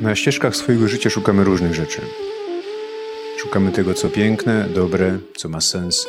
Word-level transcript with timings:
Na 0.00 0.14
ścieżkach 0.14 0.56
swojego 0.56 0.88
życia 0.88 1.10
szukamy 1.10 1.44
różnych 1.44 1.74
rzeczy. 1.74 2.00
Szukamy 3.38 3.72
tego, 3.72 3.94
co 3.94 4.08
piękne, 4.08 4.68
dobre, 4.74 5.18
co 5.36 5.48
ma 5.48 5.60
sens. 5.60 6.06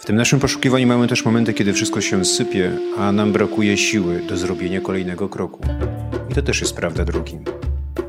W 0.00 0.04
tym 0.04 0.16
naszym 0.16 0.40
poszukiwaniu 0.40 0.86
mamy 0.86 1.08
też 1.08 1.24
momenty, 1.24 1.54
kiedy 1.54 1.72
wszystko 1.72 2.00
się 2.00 2.24
sypie, 2.24 2.72
a 2.98 3.12
nam 3.12 3.32
brakuje 3.32 3.76
siły 3.76 4.22
do 4.28 4.36
zrobienia 4.36 4.80
kolejnego 4.80 5.28
kroku. 5.28 5.60
I 6.30 6.34
to 6.34 6.42
też 6.42 6.60
jest 6.60 6.76
prawda 6.76 7.04
drogi. 7.04 7.38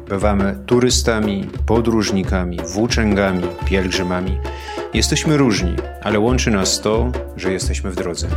Bywamy 0.09 0.59
turystami, 0.65 1.49
podróżnikami, 1.65 2.59
włóczęgami, 2.73 3.43
pielgrzymami. 3.65 4.37
Jesteśmy 4.93 5.37
różni, 5.37 5.75
ale 6.03 6.19
łączy 6.19 6.51
nas 6.51 6.81
to, 6.81 7.11
że 7.37 7.53
jesteśmy 7.53 7.91
w 7.91 7.95
drodze. 7.95 8.27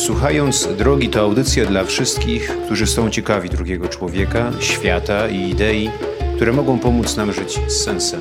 Słuchając 0.00 0.68
Drogi 0.78 1.08
to 1.08 1.20
audycja 1.20 1.66
dla 1.66 1.84
wszystkich, 1.84 2.56
którzy 2.64 2.86
są 2.86 3.10
ciekawi 3.10 3.50
drugiego 3.50 3.88
człowieka, 3.88 4.52
świata 4.60 5.28
i 5.28 5.50
idei, 5.50 5.90
które 6.36 6.52
mogą 6.52 6.78
pomóc 6.78 7.16
nam 7.16 7.32
żyć 7.32 7.60
z 7.68 7.84
sensem. 7.84 8.20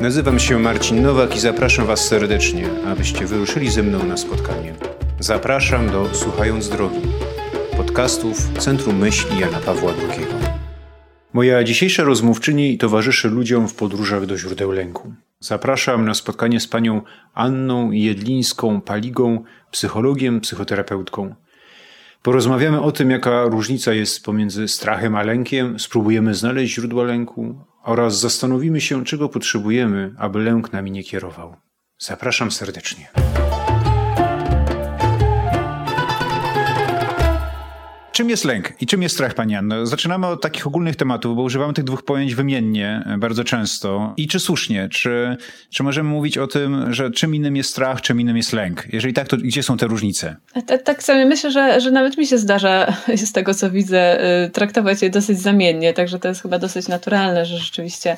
Nazywam 0.00 0.38
się 0.38 0.58
Marcin 0.58 1.02
Nowak 1.02 1.36
i 1.36 1.40
zapraszam 1.40 1.86
Was 1.86 2.08
serdecznie, 2.08 2.64
abyście 2.86 3.26
wyruszyli 3.26 3.70
ze 3.70 3.82
mną 3.82 4.06
na 4.06 4.16
spotkanie. 4.16 4.74
Zapraszam 5.20 5.90
do 5.90 6.08
Słuchając 6.12 6.68
Drogi, 6.68 7.00
podcastów 7.76 8.36
Centrum 8.58 8.96
Myśli 8.96 9.38
Jana 9.38 9.58
Pawła 9.58 9.92
II. 9.92 10.26
Moja 11.32 11.64
dzisiejsza 11.64 12.04
rozmówczyni 12.04 12.78
towarzyszy 12.78 13.28
ludziom 13.28 13.68
w 13.68 13.74
podróżach 13.74 14.26
do 14.26 14.38
źródeł 14.38 14.72
lęku. 14.72 15.12
Zapraszam 15.42 16.04
na 16.04 16.14
spotkanie 16.14 16.60
z 16.60 16.66
panią 16.68 17.02
Anną 17.34 17.90
Jedlińską-Paligą, 17.90 19.40
psychologiem, 19.70 20.40
psychoterapeutką. 20.40 21.34
Porozmawiamy 22.22 22.80
o 22.80 22.92
tym, 22.92 23.10
jaka 23.10 23.44
różnica 23.44 23.92
jest 23.92 24.24
pomiędzy 24.24 24.68
strachem 24.68 25.16
a 25.16 25.22
lękiem, 25.22 25.78
spróbujemy 25.78 26.34
znaleźć 26.34 26.74
źródła 26.74 27.04
lęku 27.04 27.64
oraz 27.82 28.20
zastanowimy 28.20 28.80
się, 28.80 29.04
czego 29.04 29.28
potrzebujemy, 29.28 30.14
aby 30.18 30.38
lęk 30.38 30.72
nami 30.72 30.90
nie 30.90 31.04
kierował. 31.04 31.56
Zapraszam 31.98 32.50
serdecznie. 32.50 33.08
Czym 38.12 38.30
jest 38.30 38.44
lęk 38.44 38.72
i 38.80 38.86
czym 38.86 39.02
jest 39.02 39.14
strach, 39.14 39.34
Pani 39.34 39.56
Anno? 39.56 39.86
Zaczynamy 39.86 40.26
od 40.26 40.42
takich 40.42 40.66
ogólnych 40.66 40.96
tematów, 40.96 41.36
bo 41.36 41.42
używamy 41.42 41.74
tych 41.74 41.84
dwóch 41.84 42.04
pojęć 42.04 42.34
wymiennie 42.34 43.02
e, 43.06 43.18
bardzo 43.18 43.44
często. 43.44 44.14
I 44.16 44.28
czy 44.28 44.40
słusznie? 44.40 44.88
Czy, 44.88 45.36
czy 45.70 45.82
możemy 45.82 46.10
mówić 46.10 46.38
o 46.38 46.46
tym, 46.46 46.92
że 46.92 47.10
czym 47.10 47.34
innym 47.34 47.56
jest 47.56 47.70
strach, 47.70 48.00
czym 48.00 48.20
innym 48.20 48.36
jest 48.36 48.52
lęk? 48.52 48.84
Jeżeli 48.92 49.14
tak, 49.14 49.28
to 49.28 49.36
gdzie 49.36 49.62
są 49.62 49.76
te 49.76 49.86
różnice? 49.86 50.36
Tak, 50.66 50.82
tak 50.82 51.02
sobie 51.02 51.26
myślę, 51.26 51.50
że, 51.50 51.80
że 51.80 51.90
nawet 51.90 52.18
mi 52.18 52.26
się 52.26 52.38
zdarza 52.38 52.96
z 53.26 53.32
tego, 53.32 53.54
co 53.54 53.70
widzę, 53.70 54.24
y, 54.46 54.50
traktować 54.50 55.02
je 55.02 55.10
dosyć 55.10 55.40
zamiennie, 55.40 55.92
także 55.92 56.18
to 56.18 56.28
jest 56.28 56.42
chyba 56.42 56.58
dosyć 56.58 56.88
naturalne, 56.88 57.46
że 57.46 57.58
rzeczywiście 57.58 58.16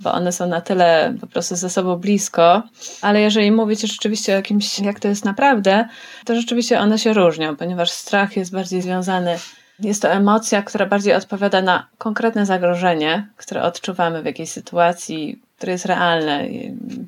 bo 0.00 0.12
one 0.12 0.32
są 0.32 0.48
na 0.48 0.60
tyle 0.60 1.14
po 1.20 1.26
prostu 1.26 1.56
ze 1.56 1.70
sobą 1.70 1.96
blisko, 1.96 2.62
ale 3.02 3.20
jeżeli 3.20 3.52
mówicie 3.52 3.86
rzeczywiście 3.86 4.32
o 4.32 4.36
jakimś, 4.36 4.78
jak 4.78 5.00
to 5.00 5.08
jest 5.08 5.24
naprawdę, 5.24 5.88
to 6.24 6.34
rzeczywiście 6.34 6.80
one 6.80 6.98
się 6.98 7.12
różnią, 7.12 7.56
ponieważ 7.56 7.90
strach 7.90 8.36
jest 8.36 8.52
bardziej 8.52 8.82
związany 8.82 9.38
jest 9.80 10.02
to 10.02 10.12
emocja, 10.12 10.62
która 10.62 10.86
bardziej 10.86 11.14
odpowiada 11.14 11.62
na 11.62 11.86
konkretne 11.98 12.46
zagrożenie, 12.46 13.26
które 13.36 13.62
odczuwamy 13.62 14.22
w 14.22 14.26
jakiejś 14.26 14.50
sytuacji, 14.50 15.42
które 15.56 15.72
jest 15.72 15.86
realne 15.86 16.44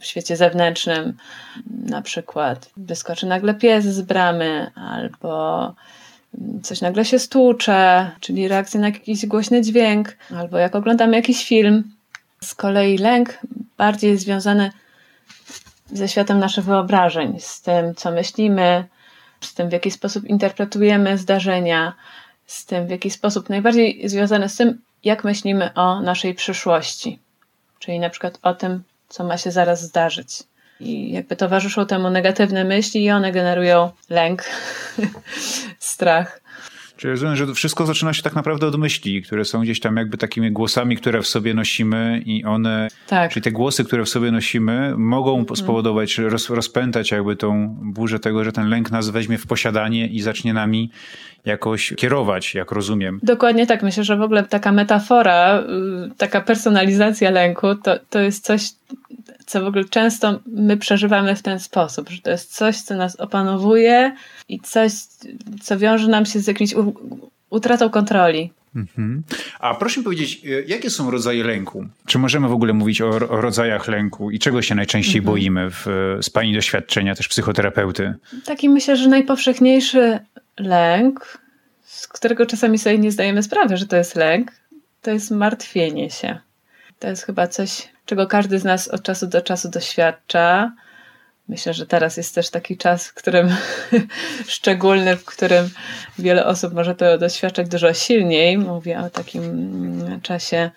w 0.00 0.04
świecie 0.04 0.36
zewnętrznym. 0.36 1.16
Na 1.84 2.02
przykład 2.02 2.70
wyskoczy 2.76 3.26
nagle 3.26 3.54
pies 3.54 3.84
z 3.84 4.00
bramy, 4.00 4.70
albo 4.74 5.74
coś 6.62 6.80
nagle 6.80 7.04
się 7.04 7.18
stłucze, 7.18 8.10
czyli 8.20 8.48
reakcja 8.48 8.80
na 8.80 8.86
jakiś 8.86 9.26
głośny 9.26 9.62
dźwięk, 9.62 10.16
albo 10.36 10.58
jak 10.58 10.74
oglądamy 10.74 11.16
jakiś 11.16 11.44
film. 11.44 11.84
Z 12.40 12.54
kolei 12.54 12.98
lęk 12.98 13.38
bardziej 13.76 14.10
jest 14.10 14.24
związany 14.24 14.72
ze 15.92 16.08
światem 16.08 16.38
naszych 16.38 16.64
wyobrażeń, 16.64 17.40
z 17.40 17.62
tym, 17.62 17.94
co 17.94 18.10
myślimy, 18.10 18.84
z 19.40 19.54
tym, 19.54 19.68
w 19.68 19.72
jaki 19.72 19.90
sposób 19.90 20.24
interpretujemy 20.24 21.18
zdarzenia, 21.18 21.92
z 22.46 22.66
tym, 22.66 22.86
w 22.86 22.90
jaki 22.90 23.10
sposób 23.10 23.48
najbardziej 23.48 24.08
związane 24.08 24.48
z 24.48 24.56
tym, 24.56 24.78
jak 25.04 25.24
myślimy 25.24 25.74
o 25.74 26.00
naszej 26.02 26.34
przyszłości, 26.34 27.18
czyli 27.78 28.00
na 28.00 28.10
przykład 28.10 28.38
o 28.42 28.54
tym, 28.54 28.82
co 29.08 29.24
ma 29.24 29.38
się 29.38 29.50
zaraz 29.50 29.82
zdarzyć. 29.82 30.28
I 30.80 31.12
jakby 31.12 31.36
towarzyszą 31.36 31.86
temu 31.86 32.10
negatywne 32.10 32.64
myśli, 32.64 33.04
i 33.04 33.10
one 33.10 33.32
generują 33.32 33.90
lęk, 34.10 34.44
strach. 35.78 36.40
Czyli 36.98 37.10
rozumiem, 37.10 37.36
że 37.36 37.54
wszystko 37.54 37.86
zaczyna 37.86 38.12
się 38.12 38.22
tak 38.22 38.34
naprawdę 38.34 38.66
od 38.66 38.78
myśli, 38.78 39.22
które 39.22 39.44
są 39.44 39.60
gdzieś 39.60 39.80
tam 39.80 39.96
jakby 39.96 40.18
takimi 40.18 40.52
głosami, 40.52 40.96
które 40.96 41.22
w 41.22 41.26
sobie 41.26 41.54
nosimy 41.54 42.22
i 42.26 42.44
one, 42.44 42.88
tak. 43.06 43.32
czyli 43.32 43.42
te 43.42 43.52
głosy, 43.52 43.84
które 43.84 44.04
w 44.04 44.08
sobie 44.08 44.30
nosimy 44.30 44.94
mogą 44.96 45.38
mhm. 45.38 45.56
spowodować, 45.56 46.18
roz, 46.18 46.50
rozpętać 46.50 47.10
jakby 47.10 47.36
tą 47.36 47.76
burzę 47.82 48.18
tego, 48.18 48.44
że 48.44 48.52
ten 48.52 48.68
lęk 48.68 48.90
nas 48.90 49.10
weźmie 49.10 49.38
w 49.38 49.46
posiadanie 49.46 50.06
i 50.06 50.20
zacznie 50.20 50.52
nami 50.52 50.90
jakoś 51.48 51.94
kierować, 51.96 52.54
jak 52.54 52.72
rozumiem. 52.72 53.20
Dokładnie 53.22 53.66
tak. 53.66 53.82
Myślę, 53.82 54.04
że 54.04 54.16
w 54.16 54.22
ogóle 54.22 54.44
taka 54.44 54.72
metafora, 54.72 55.60
y, 55.60 56.14
taka 56.16 56.40
personalizacja 56.40 57.30
lęku 57.30 57.74
to, 57.74 57.98
to 58.10 58.20
jest 58.20 58.44
coś, 58.44 58.62
co 59.46 59.62
w 59.62 59.66
ogóle 59.66 59.84
często 59.84 60.40
my 60.46 60.76
przeżywamy 60.76 61.36
w 61.36 61.42
ten 61.42 61.60
sposób, 61.60 62.08
że 62.08 62.22
to 62.22 62.30
jest 62.30 62.56
coś, 62.56 62.76
co 62.76 62.96
nas 62.96 63.16
opanowuje 63.16 64.14
i 64.48 64.60
coś, 64.60 64.92
co 65.62 65.78
wiąże 65.78 66.08
nam 66.08 66.26
się 66.26 66.40
z 66.40 66.46
jakimś 66.46 66.74
utratą 67.50 67.90
kontroli. 67.90 68.52
Mhm. 68.76 69.22
A 69.60 69.74
proszę 69.74 70.00
mi 70.00 70.04
powiedzieć, 70.04 70.40
y, 70.44 70.64
jakie 70.68 70.90
są 70.90 71.10
rodzaje 71.10 71.44
lęku? 71.44 71.86
Czy 72.06 72.18
możemy 72.18 72.48
w 72.48 72.52
ogóle 72.52 72.72
mówić 72.72 73.02
o, 73.02 73.08
o 73.08 73.40
rodzajach 73.40 73.88
lęku 73.88 74.30
i 74.30 74.38
czego 74.38 74.62
się 74.62 74.74
najczęściej 74.74 75.18
mhm. 75.18 75.34
boimy 75.34 75.70
w, 75.70 75.86
z 76.22 76.30
Pani 76.30 76.54
doświadczenia, 76.54 77.14
też 77.14 77.28
psychoterapeuty? 77.28 78.14
Taki 78.44 78.68
myślę, 78.68 78.96
że 78.96 79.08
najpowszechniejszy 79.08 80.18
lęk, 80.58 81.38
z 81.84 82.08
którego 82.08 82.46
czasami 82.46 82.78
sobie 82.78 82.98
nie 82.98 83.12
zdajemy 83.12 83.42
sprawy, 83.42 83.76
że 83.76 83.86
to 83.86 83.96
jest 83.96 84.14
lęk, 84.14 84.52
to 85.02 85.10
jest 85.10 85.30
martwienie 85.30 86.10
się. 86.10 86.38
To 86.98 87.08
jest 87.08 87.22
chyba 87.22 87.46
coś, 87.46 87.88
czego 88.06 88.26
każdy 88.26 88.58
z 88.58 88.64
nas 88.64 88.88
od 88.88 89.02
czasu 89.02 89.26
do 89.26 89.42
czasu 89.42 89.68
doświadcza. 89.68 90.72
Myślę, 91.48 91.74
że 91.74 91.86
teraz 91.86 92.16
jest 92.16 92.34
też 92.34 92.50
taki 92.50 92.76
czas, 92.76 93.08
w 93.08 93.14
którym 93.14 93.56
szczególny, 94.46 95.16
w 95.16 95.24
którym 95.24 95.70
wiele 96.18 96.46
osób 96.46 96.74
może 96.74 96.94
to 96.94 97.18
doświadczać 97.18 97.68
dużo 97.68 97.94
silniej. 97.94 98.58
Mówię 98.58 99.00
o 99.00 99.10
takim 99.10 100.20
czasie, 100.22 100.70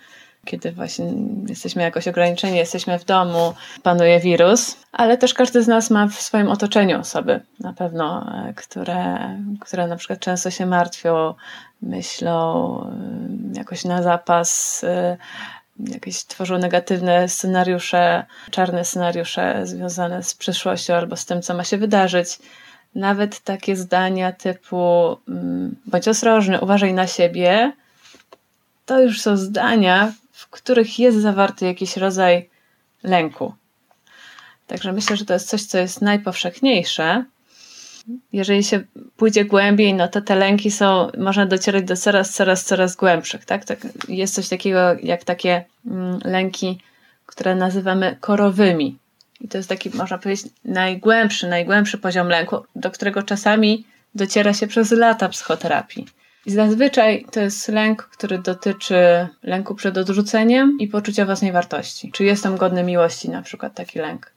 kiedy 0.45 0.71
właśnie 0.71 1.13
jesteśmy 1.47 1.81
jakoś 1.81 2.07
ograniczeni, 2.07 2.57
jesteśmy 2.57 2.99
w 2.99 3.05
domu, 3.05 3.53
panuje 3.83 4.19
wirus, 4.19 4.77
ale 4.91 5.17
też 5.17 5.33
każdy 5.33 5.63
z 5.63 5.67
nas 5.67 5.89
ma 5.89 6.07
w 6.07 6.13
swoim 6.13 6.49
otoczeniu 6.49 6.99
osoby 6.99 7.39
na 7.59 7.73
pewno, 7.73 8.25
e, 8.49 8.53
które, 8.53 9.17
które 9.59 9.87
na 9.87 9.95
przykład 9.95 10.19
często 10.19 10.51
się 10.51 10.65
martwią, 10.65 11.33
myślą 11.81 12.77
e, 13.53 13.57
jakoś 13.57 13.85
na 13.85 14.03
zapas 14.03 14.83
e, 14.83 15.17
jakieś 15.79 16.25
tworzą 16.25 16.57
negatywne 16.57 17.29
scenariusze, 17.29 18.25
czarne 18.51 18.85
scenariusze 18.85 19.67
związane 19.67 20.23
z 20.23 20.35
przyszłością 20.35 20.93
albo 20.93 21.15
z 21.15 21.25
tym, 21.25 21.41
co 21.41 21.53
ma 21.53 21.63
się 21.63 21.77
wydarzyć. 21.77 22.39
Nawet 22.95 23.39
takie 23.39 23.75
zdania 23.75 24.31
typu 24.31 25.17
mm, 25.27 25.75
bądź 25.85 26.07
ostrożny, 26.07 26.61
uważaj 26.61 26.93
na 26.93 27.07
siebie, 27.07 27.73
to 28.85 29.01
już 29.01 29.21
są 29.21 29.37
zdania, 29.37 30.11
których 30.51 30.99
jest 30.99 31.17
zawarty 31.17 31.65
jakiś 31.65 31.97
rodzaj 31.97 32.49
lęku. 33.03 33.53
Także 34.67 34.93
myślę, 34.93 35.17
że 35.17 35.25
to 35.25 35.33
jest 35.33 35.49
coś, 35.49 35.63
co 35.63 35.77
jest 35.77 36.01
najpowszechniejsze 36.01 37.25
jeżeli 38.33 38.63
się 38.63 38.81
pójdzie 39.17 39.45
głębiej, 39.45 39.93
no 39.93 40.07
to 40.07 40.21
te 40.21 40.35
lęki 40.35 40.71
są, 40.71 41.11
można 41.17 41.45
docierać 41.45 41.83
do 41.83 41.97
coraz, 41.97 42.33
coraz, 42.33 42.65
coraz 42.65 42.95
głębszych, 42.95 43.45
tak? 43.45 43.65
tak 43.65 43.79
jest 44.07 44.35
coś 44.35 44.49
takiego 44.49 44.79
jak 45.03 45.23
takie 45.23 45.65
mm, 45.85 46.19
lęki, 46.25 46.79
które 47.25 47.55
nazywamy 47.55 48.17
korowymi. 48.19 48.97
I 49.41 49.47
to 49.47 49.57
jest 49.57 49.69
taki, 49.69 49.89
można 49.89 50.17
powiedzieć, 50.17 50.45
najgłębszy, 50.65 51.47
najgłębszy 51.47 51.97
poziom 51.97 52.27
lęku, 52.27 52.57
do 52.75 52.91
którego 52.91 53.23
czasami 53.23 53.85
dociera 54.15 54.53
się 54.53 54.67
przez 54.67 54.91
lata 54.91 55.29
psychoterapii. 55.29 56.07
I 56.45 56.51
zazwyczaj 56.51 57.25
to 57.31 57.39
jest 57.39 57.67
lęk, 57.67 58.03
który 58.03 58.37
dotyczy 58.39 59.27
lęku 59.43 59.75
przed 59.75 59.97
odrzuceniem 59.97 60.77
i 60.79 60.87
poczucia 60.87 61.25
własnej 61.25 61.51
wartości. 61.51 62.11
Czy 62.11 62.23
jestem 62.23 62.57
godny 62.57 62.83
miłości, 62.83 63.29
na 63.29 63.41
przykład 63.41 63.75
taki 63.75 63.99
lęk 63.99 64.31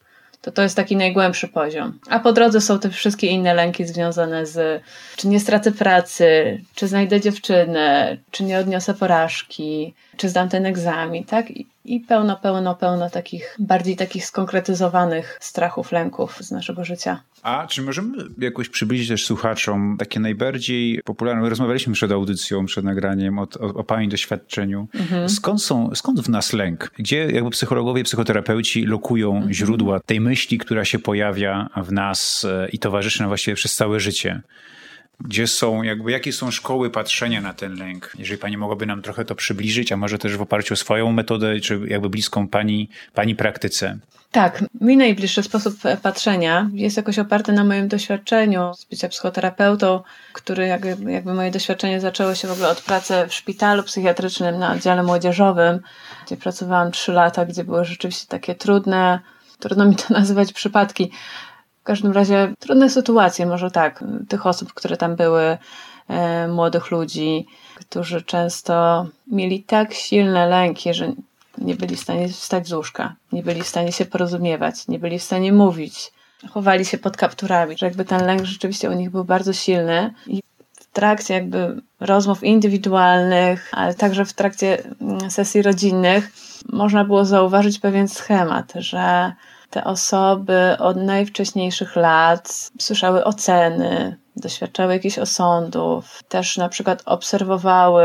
to 0.44 0.52
to 0.52 0.62
jest 0.62 0.76
taki 0.76 0.96
najgłębszy 0.96 1.48
poziom. 1.48 1.98
A 2.10 2.18
po 2.18 2.32
drodze 2.32 2.60
są 2.60 2.78
te 2.78 2.90
wszystkie 2.90 3.26
inne 3.26 3.54
lęki 3.54 3.84
związane 3.84 4.46
z 4.46 4.82
czy 5.16 5.28
nie 5.28 5.40
stracę 5.40 5.72
pracy, 5.72 6.60
czy 6.74 6.88
znajdę 6.88 7.20
dziewczynę, 7.20 8.16
czy 8.30 8.44
nie 8.44 8.58
odniosę 8.58 8.94
porażki, 8.94 9.94
czy 10.16 10.28
zdam 10.28 10.48
ten 10.48 10.66
egzamin, 10.66 11.24
tak? 11.24 11.46
I, 11.84 12.00
pełno, 12.00 12.36
pełno, 12.36 12.74
pełno 12.74 13.10
takich, 13.10 13.56
bardziej 13.58 13.96
takich 13.96 14.26
skonkretyzowanych 14.26 15.38
strachów, 15.40 15.92
lęków 15.92 16.38
z 16.40 16.50
naszego 16.50 16.84
życia. 16.84 17.20
A 17.42 17.66
czy 17.66 17.82
możemy 17.82 18.16
jakoś 18.38 18.68
przybliżyć 18.68 19.08
też 19.08 19.26
słuchaczom 19.26 19.96
takie 19.98 20.20
najbardziej 20.20 21.00
popularne, 21.04 21.48
rozmawialiśmy 21.48 21.94
przed 21.94 22.12
audycją, 22.12 22.66
przed 22.66 22.84
nagraniem 22.84 23.38
o, 23.38 23.42
o, 23.60 23.66
o 23.74 23.84
Pani 23.84 24.08
doświadczeniu. 24.08 24.88
Mhm. 24.94 25.28
Skąd, 25.28 25.62
są, 25.62 25.90
skąd 25.94 26.20
w 26.20 26.28
nas 26.28 26.52
lęk? 26.52 26.90
Gdzie 26.98 27.26
jakby 27.26 27.50
psychologowie, 27.50 28.04
psychoterapeuci 28.04 28.86
lokują 28.86 29.34
mhm. 29.34 29.52
źródła 29.52 30.00
tej 30.00 30.20
myśli, 30.20 30.58
która 30.58 30.84
się 30.84 30.98
pojawia 30.98 31.68
w 31.84 31.92
nas 31.92 32.46
e, 32.50 32.68
i 32.68 32.78
towarzyszy 32.78 33.20
nam 33.20 33.28
właściwie 33.28 33.54
przez 33.54 33.76
całe 33.76 34.00
życie? 34.00 34.42
Gdzie 35.20 35.46
są, 35.46 35.82
jakby, 35.82 36.12
jakie 36.12 36.32
są 36.32 36.50
szkoły 36.50 36.90
patrzenia 36.90 37.40
na 37.40 37.54
ten 37.54 37.74
lęk? 37.74 38.12
Jeżeli 38.18 38.38
pani 38.38 38.56
mogłaby 38.56 38.86
nam 38.86 39.02
trochę 39.02 39.24
to 39.24 39.34
przybliżyć, 39.34 39.92
a 39.92 39.96
może 39.96 40.18
też 40.18 40.36
w 40.36 40.42
oparciu 40.42 40.74
o 40.74 40.76
swoją 40.76 41.12
metodę, 41.12 41.60
czy 41.60 41.80
jakby 41.86 42.10
bliską 42.10 42.48
pani, 42.48 42.88
pani 43.14 43.36
praktyce. 43.36 43.98
Tak, 44.34 44.64
mi 44.80 44.96
najbliższy 44.96 45.42
sposób 45.42 45.74
patrzenia 46.02 46.70
jest 46.72 46.96
jakoś 46.96 47.18
oparty 47.18 47.52
na 47.52 47.64
moim 47.64 47.88
doświadczeniu 47.88 48.74
z 48.74 48.84
bycia 48.84 49.08
psychoterapeutą, 49.08 50.02
który 50.32 50.66
jakby, 50.66 51.12
jakby 51.12 51.34
moje 51.34 51.50
doświadczenie 51.50 52.00
zaczęło 52.00 52.34
się 52.34 52.48
w 52.48 52.52
ogóle 52.52 52.68
od 52.68 52.80
pracy 52.80 53.14
w 53.28 53.34
szpitalu 53.34 53.82
psychiatrycznym 53.82 54.58
na 54.58 54.72
oddziale 54.72 55.02
młodzieżowym, 55.02 55.80
gdzie 56.26 56.36
pracowałam 56.36 56.92
trzy 56.92 57.12
lata, 57.12 57.46
gdzie 57.46 57.64
były 57.64 57.84
rzeczywiście 57.84 58.26
takie 58.28 58.54
trudne, 58.54 59.20
trudno 59.58 59.84
mi 59.84 59.96
to 59.96 60.14
nazywać 60.20 60.52
przypadki, 60.52 61.10
w 61.84 61.86
każdym 61.86 62.12
razie 62.12 62.54
trudne 62.58 62.90
sytuacje, 62.90 63.46
może 63.46 63.70
tak, 63.70 64.04
tych 64.28 64.46
osób, 64.46 64.72
które 64.74 64.96
tam 64.96 65.16
były, 65.16 65.58
e, 66.08 66.48
młodych 66.48 66.90
ludzi, 66.90 67.46
którzy 67.74 68.22
często 68.22 69.06
mieli 69.26 69.62
tak 69.62 69.94
silne 69.94 70.46
lęki, 70.46 70.94
że 70.94 71.12
nie 71.58 71.74
byli 71.74 71.96
w 71.96 72.00
stanie 72.00 72.28
wstać 72.28 72.68
z 72.68 72.72
łóżka, 72.72 73.14
nie 73.32 73.42
byli 73.42 73.62
w 73.62 73.68
stanie 73.68 73.92
się 73.92 74.04
porozumiewać, 74.04 74.88
nie 74.88 74.98
byli 74.98 75.18
w 75.18 75.22
stanie 75.22 75.52
mówić, 75.52 76.12
chowali 76.50 76.84
się 76.84 76.98
pod 76.98 77.16
kapturami, 77.16 77.78
że 77.78 77.86
jakby 77.86 78.04
ten 78.04 78.26
lęk 78.26 78.44
rzeczywiście 78.44 78.90
u 78.90 78.92
nich 78.92 79.10
był 79.10 79.24
bardzo 79.24 79.52
silny. 79.52 80.14
I 80.26 80.42
w 80.74 80.86
trakcie 80.92 81.34
jakby 81.34 81.82
rozmów 82.00 82.44
indywidualnych, 82.44 83.70
ale 83.72 83.94
także 83.94 84.24
w 84.24 84.32
trakcie 84.32 84.82
mm, 85.00 85.30
sesji 85.30 85.62
rodzinnych 85.62 86.32
można 86.72 87.04
było 87.04 87.24
zauważyć 87.24 87.78
pewien 87.78 88.08
schemat, 88.08 88.72
że 88.76 89.32
te 89.70 89.84
osoby 89.84 90.76
od 90.78 90.96
najwcześniejszych 90.96 91.96
lat 91.96 92.70
słyszały 92.78 93.24
oceny, 93.24 94.16
doświadczały 94.36 94.92
jakichś 94.92 95.18
osądów, 95.18 96.22
też 96.28 96.56
na 96.56 96.68
przykład 96.68 97.02
obserwowały, 97.04 98.04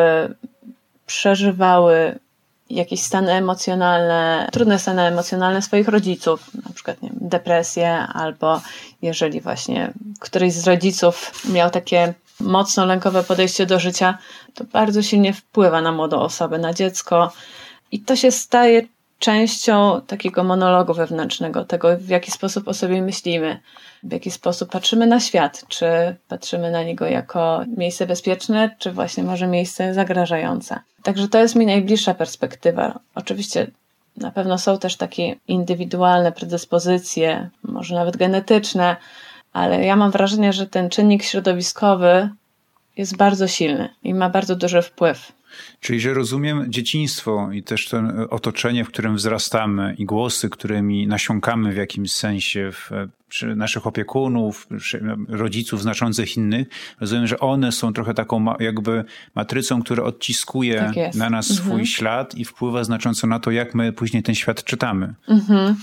przeżywały 1.05 2.19
jakieś 2.69 3.01
stany 3.01 3.31
emocjonalne, 3.31 4.49
trudne 4.51 4.79
stany 4.79 5.01
emocjonalne 5.01 5.61
swoich 5.61 5.87
rodziców, 5.87 6.49
na 6.65 6.73
przykład 6.73 7.01
nie 7.01 7.09
wiem, 7.09 7.19
depresję, 7.21 7.97
albo 7.97 8.61
jeżeli 9.01 9.41
właśnie 9.41 9.93
któryś 10.19 10.53
z 10.53 10.67
rodziców 10.67 11.43
miał 11.53 11.69
takie 11.69 12.13
mocno 12.39 12.85
lękowe 12.85 13.23
podejście 13.23 13.65
do 13.65 13.79
życia, 13.79 14.17
to 14.53 14.63
bardzo 14.63 15.01
silnie 15.01 15.33
wpływa 15.33 15.81
na 15.81 15.91
młodą 15.91 16.19
osobę, 16.19 16.57
na 16.57 16.73
dziecko. 16.73 17.31
I 17.91 17.99
to 17.99 18.15
się 18.15 18.31
staje 18.31 18.81
częścią 19.19 20.01
takiego 20.07 20.43
monologu 20.43 20.93
wewnętrznego, 20.93 21.65
tego 21.65 21.97
w 21.97 22.09
jaki 22.09 22.31
sposób 22.31 22.67
o 22.67 22.73
sobie 22.73 23.01
myślimy, 23.01 23.59
w 24.03 24.11
jaki 24.13 24.31
sposób 24.31 24.71
patrzymy 24.71 25.07
na 25.07 25.19
świat, 25.19 25.65
czy 25.67 25.85
patrzymy 26.27 26.71
na 26.71 26.83
niego 26.83 27.05
jako 27.05 27.63
miejsce 27.77 28.05
bezpieczne, 28.05 28.75
czy 28.79 28.91
właśnie 28.91 29.23
może 29.23 29.47
miejsce 29.47 29.93
zagrażające. 29.93 30.79
Także 31.03 31.27
to 31.27 31.39
jest 31.39 31.55
mi 31.55 31.65
najbliższa 31.65 32.13
perspektywa. 32.13 32.99
Oczywiście 33.15 33.67
na 34.17 34.31
pewno 34.31 34.57
są 34.57 34.77
też 34.77 34.95
takie 34.95 35.35
indywidualne 35.47 36.31
predyspozycje, 36.31 37.49
może 37.63 37.95
nawet 37.95 38.17
genetyczne, 38.17 38.95
ale 39.53 39.85
ja 39.85 39.95
mam 39.95 40.11
wrażenie, 40.11 40.53
że 40.53 40.67
ten 40.67 40.89
czynnik 40.89 41.23
środowiskowy 41.23 42.29
jest 42.97 43.17
bardzo 43.17 43.47
silny 43.47 43.89
i 44.03 44.13
ma 44.13 44.29
bardzo 44.29 44.55
duży 44.55 44.81
wpływ 44.81 45.31
Czyli, 45.79 45.99
że 45.99 46.13
rozumiem 46.13 46.71
dzieciństwo 46.71 47.49
i 47.53 47.63
też 47.63 47.87
to 47.87 48.01
otoczenie, 48.29 48.85
w 48.85 48.87
którym 48.87 49.15
wzrastamy 49.15 49.95
i 49.97 50.05
głosy, 50.05 50.49
którymi 50.49 51.07
nasiąkamy 51.07 51.73
w 51.73 51.77
jakimś 51.77 52.11
sensie 52.11 52.71
w, 52.71 52.91
przy 53.29 53.55
naszych 53.55 53.87
opiekunów, 53.87 54.67
rodziców 55.27 55.81
znaczących 55.81 56.37
innych, 56.37 56.67
rozumiem, 56.99 57.27
że 57.27 57.39
one 57.39 57.71
są 57.71 57.93
trochę 57.93 58.13
taką 58.13 58.45
jakby 58.59 59.03
matrycą, 59.35 59.81
która 59.81 60.03
odciskuje 60.03 60.91
tak 60.95 61.15
na 61.15 61.29
nas 61.29 61.51
mhm. 61.51 61.67
swój 61.67 61.85
ślad 61.85 62.35
i 62.35 62.45
wpływa 62.45 62.83
znacząco 62.83 63.27
na 63.27 63.39
to, 63.39 63.51
jak 63.51 63.75
my 63.75 63.93
później 63.93 64.23
ten 64.23 64.35
świat 64.35 64.63
czytamy. 64.63 65.13
Mhm. 65.27 65.75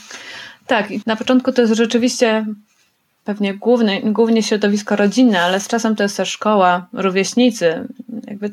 Tak, 0.66 0.88
na 1.06 1.16
początku 1.16 1.52
to 1.52 1.62
jest 1.62 1.74
rzeczywiście 1.74 2.46
pewnie 3.26 3.54
główny, 3.54 4.00
głównie 4.04 4.42
środowisko 4.42 4.96
rodzinne, 4.96 5.40
ale 5.40 5.60
z 5.60 5.68
czasem 5.68 5.96
to 5.96 6.02
jest 6.02 6.16
też 6.16 6.28
szkoła, 6.28 6.86
rówieśnicy. 6.92 7.88
Jakby 8.26 8.50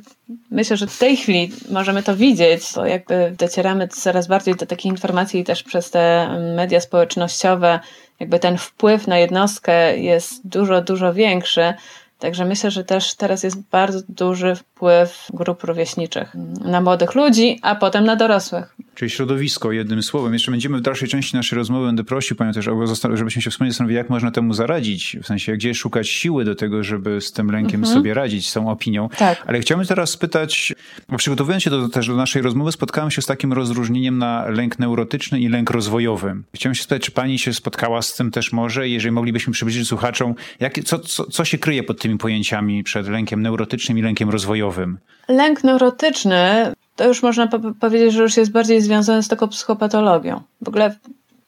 myślę, 0.51 0.77
że 0.77 0.87
w 0.87 0.97
tej 0.97 1.17
chwili 1.17 1.51
możemy 1.69 2.03
to 2.03 2.15
widzieć, 2.15 2.61
bo 2.75 2.85
jakby 2.85 3.35
docieramy 3.37 3.87
coraz 3.87 4.27
bardziej 4.27 4.55
do 4.55 4.65
takich 4.65 4.85
informacji 4.85 5.43
też 5.43 5.63
przez 5.63 5.89
te 5.89 6.29
media 6.55 6.79
społecznościowe. 6.79 7.79
Jakby 8.19 8.39
ten 8.39 8.57
wpływ 8.57 9.07
na 9.07 9.17
jednostkę 9.17 9.97
jest 9.97 10.47
dużo, 10.47 10.81
dużo 10.81 11.13
większy. 11.13 11.73
Także 12.19 12.45
myślę, 12.45 12.71
że 12.71 12.83
też 12.83 13.15
teraz 13.15 13.43
jest 13.43 13.61
bardzo 13.61 13.99
duży 14.09 14.55
wpływ 14.55 15.27
grup 15.33 15.63
rówieśniczych 15.63 16.35
na 16.65 16.81
młodych 16.81 17.15
ludzi, 17.15 17.59
a 17.61 17.75
potem 17.75 18.05
na 18.05 18.15
dorosłych. 18.15 18.72
Czyli 18.95 19.11
środowisko, 19.11 19.71
jednym 19.71 20.03
słowem. 20.03 20.33
Jeszcze 20.33 20.51
będziemy 20.51 20.77
w 20.77 20.81
dalszej 20.81 21.07
części 21.07 21.35
naszej 21.35 21.57
rozmowy, 21.57 21.85
będę 21.85 22.03
prosił 22.03 22.37
Panią 22.37 22.53
też, 22.53 22.69
żebyśmy 23.13 23.41
się 23.41 23.51
wspólnie 23.51 23.71
zastanowili, 23.71 23.97
jak 23.97 24.09
można 24.09 24.31
temu 24.31 24.53
zaradzić. 24.53 25.17
W 25.23 25.27
sensie, 25.27 25.53
gdzie 25.53 25.75
szukać 25.75 26.09
siły 26.09 26.45
do 26.45 26.55
tego, 26.55 26.83
żeby 26.83 27.21
z 27.21 27.31
tym 27.31 27.51
lękiem 27.51 27.79
mhm. 27.79 27.97
sobie 27.97 28.13
radzić, 28.13 28.49
z 28.49 28.53
tą 28.53 28.69
opinią. 28.69 29.09
Tak. 29.17 29.43
Ale 29.47 29.59
chciałbym 29.59 29.87
teraz 29.87 30.09
spytać, 30.09 30.73
bo 31.09 31.17
przygotowując 31.17 31.63
się 31.63 31.69
do, 31.69 31.89
też 31.89 32.07
do 32.07 32.15
naszej 32.15 32.41
rozmowy, 32.41 32.71
spotkałem 32.71 33.11
się 33.11 33.21
z 33.21 33.25
takim 33.25 33.53
rozróżnieniem 33.53 34.17
na 34.17 34.49
lęk 34.49 34.79
neurotyczny 34.79 35.39
i 35.39 35.49
lęk 35.49 35.69
rozwojowy. 35.69 36.35
Chciałem 36.55 36.75
się 36.75 36.83
spytać, 36.83 37.01
czy 37.01 37.11
Pani 37.11 37.39
się 37.39 37.53
spotkała 37.53 38.01
z 38.01 38.15
tym 38.15 38.31
też 38.31 38.53
może? 38.53 38.89
Jeżeli 38.89 39.11
moglibyśmy 39.11 39.53
przybliżyć 39.53 39.87
słuchaczom, 39.87 40.35
jak, 40.59 40.79
co, 40.83 40.99
co, 40.99 41.23
co 41.25 41.45
się 41.45 41.57
kryje 41.57 41.83
pod 41.83 42.01
tymi 42.01 42.17
pojęciami 42.17 42.83
przed 42.83 43.07
lękiem 43.07 43.41
neurotycznym 43.41 43.97
i 43.97 44.01
lękiem 44.01 44.29
rozwojowym? 44.29 44.97
Lęk 45.27 45.63
neurotyczny 45.63 46.72
to 46.95 47.07
już 47.07 47.23
można 47.23 47.47
po 47.47 47.59
powiedzieć, 47.79 48.13
że 48.13 48.23
już 48.23 48.37
jest 48.37 48.51
bardziej 48.51 48.81
związane 48.81 49.23
z 49.23 49.27
taką 49.27 49.47
psychopatologią. 49.47 50.41
W 50.61 50.67
ogóle 50.67 50.89
w 50.89 50.97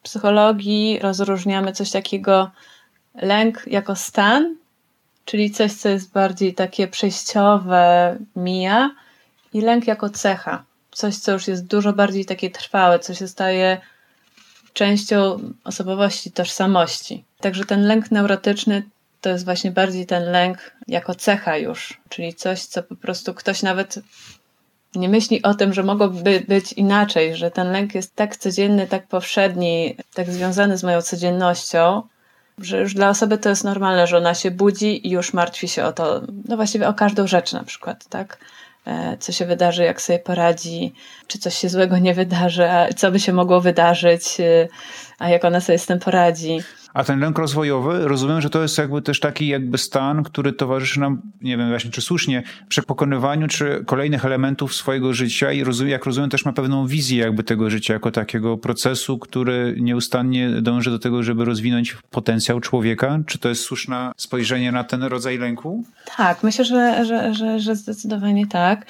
psychologii 0.02 0.98
rozróżniamy 1.02 1.72
coś 1.72 1.90
takiego 1.90 2.50
lęk 3.14 3.62
jako 3.66 3.96
stan, 3.96 4.56
czyli 5.24 5.50
coś, 5.50 5.72
co 5.72 5.88
jest 5.88 6.12
bardziej 6.12 6.54
takie 6.54 6.88
przejściowe, 6.88 8.16
mija, 8.36 8.90
i 9.52 9.60
lęk 9.60 9.86
jako 9.86 10.10
cecha. 10.10 10.64
Coś, 10.92 11.16
co 11.16 11.32
już 11.32 11.48
jest 11.48 11.66
dużo 11.66 11.92
bardziej 11.92 12.24
takie 12.24 12.50
trwałe, 12.50 12.98
co 12.98 13.14
się 13.14 13.28
staje 13.28 13.80
częścią 14.72 15.38
osobowości, 15.64 16.32
tożsamości. 16.32 17.24
Także 17.40 17.64
ten 17.64 17.86
lęk 17.86 18.10
neurotyczny 18.10 18.82
to 19.20 19.28
jest 19.28 19.44
właśnie 19.44 19.70
bardziej 19.70 20.06
ten 20.06 20.22
lęk 20.32 20.72
jako 20.88 21.14
cecha 21.14 21.56
już, 21.56 22.00
czyli 22.08 22.34
coś, 22.34 22.64
co 22.64 22.82
po 22.82 22.96
prostu 22.96 23.34
ktoś 23.34 23.62
nawet 23.62 23.98
nie 24.98 25.08
myśli 25.08 25.42
o 25.42 25.54
tym, 25.54 25.72
że 25.72 25.82
mogłoby 25.82 26.44
być 26.48 26.72
inaczej, 26.72 27.36
że 27.36 27.50
ten 27.50 27.72
lęk 27.72 27.94
jest 27.94 28.14
tak 28.14 28.36
codzienny, 28.36 28.86
tak 28.86 29.06
powszedni, 29.06 29.96
tak 30.14 30.30
związany 30.30 30.78
z 30.78 30.84
moją 30.84 31.02
codziennością, 31.02 32.02
że 32.58 32.80
już 32.80 32.94
dla 32.94 33.08
osoby 33.08 33.38
to 33.38 33.48
jest 33.48 33.64
normalne, 33.64 34.06
że 34.06 34.16
ona 34.16 34.34
się 34.34 34.50
budzi 34.50 35.06
i 35.06 35.10
już 35.10 35.32
martwi 35.32 35.68
się 35.68 35.84
o 35.84 35.92
to, 35.92 36.20
no 36.48 36.56
właściwie 36.56 36.88
o 36.88 36.94
każdą 36.94 37.26
rzecz 37.26 37.52
na 37.52 37.64
przykład, 37.64 38.08
tak? 38.08 38.38
E, 38.86 39.16
co 39.20 39.32
się 39.32 39.46
wydarzy, 39.46 39.84
jak 39.84 40.02
sobie 40.02 40.18
poradzi, 40.18 40.92
czy 41.26 41.38
coś 41.38 41.54
się 41.58 41.68
złego 41.68 41.98
nie 41.98 42.14
wydarzy, 42.14 42.68
co 42.96 43.10
by 43.10 43.20
się 43.20 43.32
mogło 43.32 43.60
wydarzyć, 43.60 44.40
e, 44.40 44.68
a 45.18 45.28
jak 45.28 45.44
ona 45.44 45.60
sobie 45.60 45.78
z 45.78 45.86
tym 45.86 45.98
poradzi. 45.98 46.58
A 46.96 47.04
ten 47.04 47.20
lęk 47.20 47.38
rozwojowy, 47.38 48.08
rozumiem, 48.08 48.40
że 48.40 48.50
to 48.50 48.62
jest 48.62 48.78
jakby 48.78 49.02
też 49.02 49.20
taki 49.20 49.48
jakby 49.48 49.78
stan, 49.78 50.22
który 50.22 50.52
towarzyszy 50.52 51.00
nam, 51.00 51.22
nie 51.42 51.56
wiem 51.56 51.68
właśnie 51.68 51.90
czy 51.90 52.00
słusznie, 52.00 52.42
przy 52.68 52.82
pokonywaniu 52.82 53.48
czy 53.48 53.84
kolejnych 53.86 54.24
elementów 54.24 54.74
swojego 54.74 55.14
życia 55.14 55.52
i 55.52 55.64
rozumiem, 55.64 55.90
jak 55.90 56.06
rozumiem 56.06 56.30
też 56.30 56.44
ma 56.44 56.52
pewną 56.52 56.86
wizję 56.86 57.18
jakby 57.18 57.44
tego 57.44 57.70
życia 57.70 57.94
jako 57.94 58.10
takiego 58.10 58.56
procesu, 58.56 59.18
który 59.18 59.76
nieustannie 59.80 60.50
dąży 60.50 60.90
do 60.90 60.98
tego, 60.98 61.22
żeby 61.22 61.44
rozwinąć 61.44 61.96
potencjał 62.10 62.60
człowieka. 62.60 63.18
Czy 63.26 63.38
to 63.38 63.48
jest 63.48 63.62
słuszne 63.62 64.12
spojrzenie 64.16 64.72
na 64.72 64.84
ten 64.84 65.02
rodzaj 65.02 65.38
lęku? 65.38 65.84
Tak, 66.16 66.42
myślę, 66.42 66.64
że, 66.64 67.04
że, 67.04 67.34
że, 67.34 67.60
że 67.60 67.76
zdecydowanie 67.76 68.46
tak. 68.46 68.86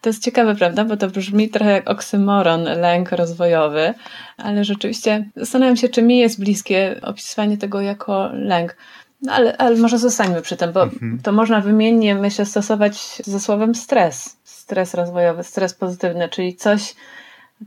To 0.00 0.08
jest 0.08 0.24
ciekawe, 0.24 0.54
prawda? 0.54 0.84
Bo 0.84 0.96
to 0.96 1.08
brzmi 1.08 1.48
trochę 1.48 1.72
jak 1.72 1.90
oksymoron, 1.90 2.62
lęk 2.62 3.12
rozwojowy, 3.12 3.94
ale 4.36 4.64
rzeczywiście 4.64 5.30
zastanawiam 5.36 5.76
się, 5.76 5.88
czy 5.88 6.02
mi 6.02 6.18
jest 6.18 6.40
bliskie 6.40 7.00
opisywanie 7.02 7.58
tego 7.58 7.80
jako 7.80 8.30
lęk. 8.32 8.76
No 9.22 9.32
ale, 9.32 9.56
ale 9.56 9.76
może 9.76 9.98
zostańmy 9.98 10.42
przy 10.42 10.56
tym, 10.56 10.72
bo 10.72 10.82
mhm. 10.82 11.18
to 11.22 11.32
można 11.32 11.60
wymiennie, 11.60 12.14
myślę, 12.14 12.46
stosować 12.46 13.22
ze 13.24 13.40
słowem 13.40 13.74
stres. 13.74 14.36
Stres 14.44 14.94
rozwojowy, 14.94 15.44
stres 15.44 15.74
pozytywny, 15.74 16.28
czyli 16.28 16.56
coś, 16.56 16.94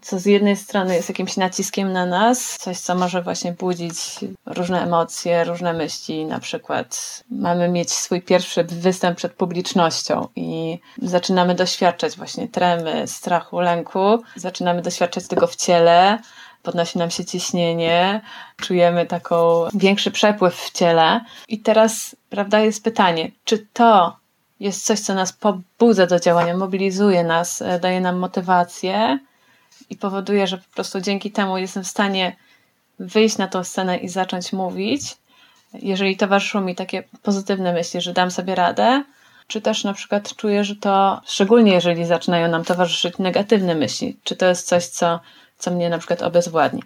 co 0.02 0.20
z 0.20 0.26
jednej 0.26 0.58
strony 0.58 0.96
jest 0.96 1.10
jakimś 1.10 1.38
naciskiem 1.38 1.92
na 1.92 2.06
nas, 2.06 2.58
coś, 2.58 2.80
co 2.80 2.96
może 2.96 3.22
właśnie 3.22 3.52
budzić 3.52 3.96
różne 4.46 4.82
emocje, 4.82 5.44
różne 5.44 5.74
myśli. 5.74 6.26
Na 6.26 6.40
przykład 6.40 7.24
mamy 7.30 7.70
mieć 7.70 7.92
swój 7.92 8.22
pierwszy 8.22 8.64
występ 8.64 9.18
przed 9.18 9.34
publicznością 9.34 10.28
i 10.36 10.80
zaczynamy 11.02 11.56
doświadczać 11.56 12.18
właśnie 12.18 12.48
tremy, 12.48 13.08
strachu, 13.08 13.60
lęku, 13.60 14.24
zaczynamy 14.36 14.82
doświadczać 14.82 15.28
tego 15.28 15.48
w 15.48 15.56
ciele. 15.56 16.20
Podnosi 16.64 16.98
nam 16.98 17.12
się 17.12 17.26
ciśnienie, 17.26 18.22
czujemy 18.58 19.06
taką 19.06 19.68
większy 19.74 20.12
przepływ 20.12 20.56
w 20.56 20.72
ciele. 20.72 21.22
I 21.48 21.60
teraz, 21.60 22.16
prawda, 22.30 22.60
jest 22.60 22.84
pytanie, 22.84 23.32
czy 23.44 23.68
to 23.74 24.16
jest 24.60 24.86
coś, 24.86 25.00
co 25.00 25.14
nas 25.14 25.34
pobudza 25.34 26.08
do 26.08 26.20
działania, 26.20 26.58
mobilizuje 26.58 27.24
nas, 27.24 27.62
e, 27.62 27.80
daje 27.80 28.02
nam 28.02 28.18
motywację, 28.18 29.20
i 29.90 29.96
powoduje, 29.98 30.48
że 30.48 30.58
po 30.58 30.74
prostu 30.74 31.02
dzięki 31.02 31.32
temu 31.32 31.58
jestem 31.58 31.84
w 31.84 31.88
stanie 31.88 32.36
wyjść 33.00 33.38
na 33.38 33.48
tą 33.48 33.64
scenę 33.64 33.98
i 33.98 34.10
zacząć 34.10 34.54
mówić, 34.54 35.18
jeżeli 35.74 36.18
towarzyszą 36.18 36.62
mi 36.62 36.76
takie 36.76 37.04
pozytywne 37.24 37.74
myśli, 37.74 38.02
że 38.02 38.14
dam 38.14 38.32
sobie 38.32 38.56
radę, 38.56 39.04
czy 39.48 39.62
też 39.62 39.84
na 39.84 39.94
przykład 39.94 40.36
czuję, 40.36 40.64
że 40.64 40.76
to, 40.76 41.22
szczególnie 41.26 41.74
jeżeli 41.74 42.06
zaczynają 42.06 42.48
nam 42.48 42.64
towarzyszyć 42.64 43.18
negatywne 43.18 43.76
myśli, 43.76 44.18
czy 44.24 44.36
to 44.36 44.46
jest 44.46 44.68
coś, 44.68 44.86
co, 44.86 45.20
co 45.58 45.72
mnie 45.72 45.90
na 45.90 45.98
przykład 45.98 46.22
obezwładni. 46.22 46.84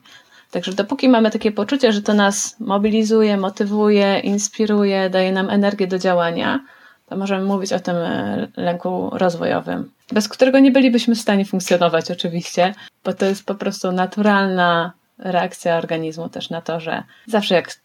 Także 0.52 0.74
dopóki 0.74 1.10
mamy 1.10 1.32
takie 1.32 1.52
poczucie, 1.52 1.92
że 1.92 2.02
to 2.02 2.14
nas 2.14 2.56
mobilizuje, 2.60 3.38
motywuje, 3.38 4.20
inspiruje, 4.20 5.10
daje 5.10 5.32
nam 5.32 5.50
energię 5.50 5.88
do 5.88 6.00
działania, 6.00 6.60
to 7.06 7.18
możemy 7.18 7.44
mówić 7.46 7.74
o 7.74 7.80
tym 7.80 7.96
e, 7.96 8.48
lęku 8.58 9.10
rozwojowym, 9.14 9.92
bez 10.12 10.30
którego 10.30 10.60
nie 10.60 10.72
bylibyśmy 10.72 11.16
w 11.16 11.22
stanie 11.22 11.46
funkcjonować 11.46 12.12
oczywiście, 12.12 12.74
bo 13.04 13.14
to 13.14 13.26
jest 13.26 13.46
po 13.46 13.56
prostu 13.56 13.92
naturalna 13.92 14.94
reakcja 15.18 15.78
organizmu 15.78 16.30
też 16.30 16.50
na 16.50 16.62
to, 16.62 16.80
że 16.80 17.04
zawsze 17.28 17.56
jak 17.56 17.80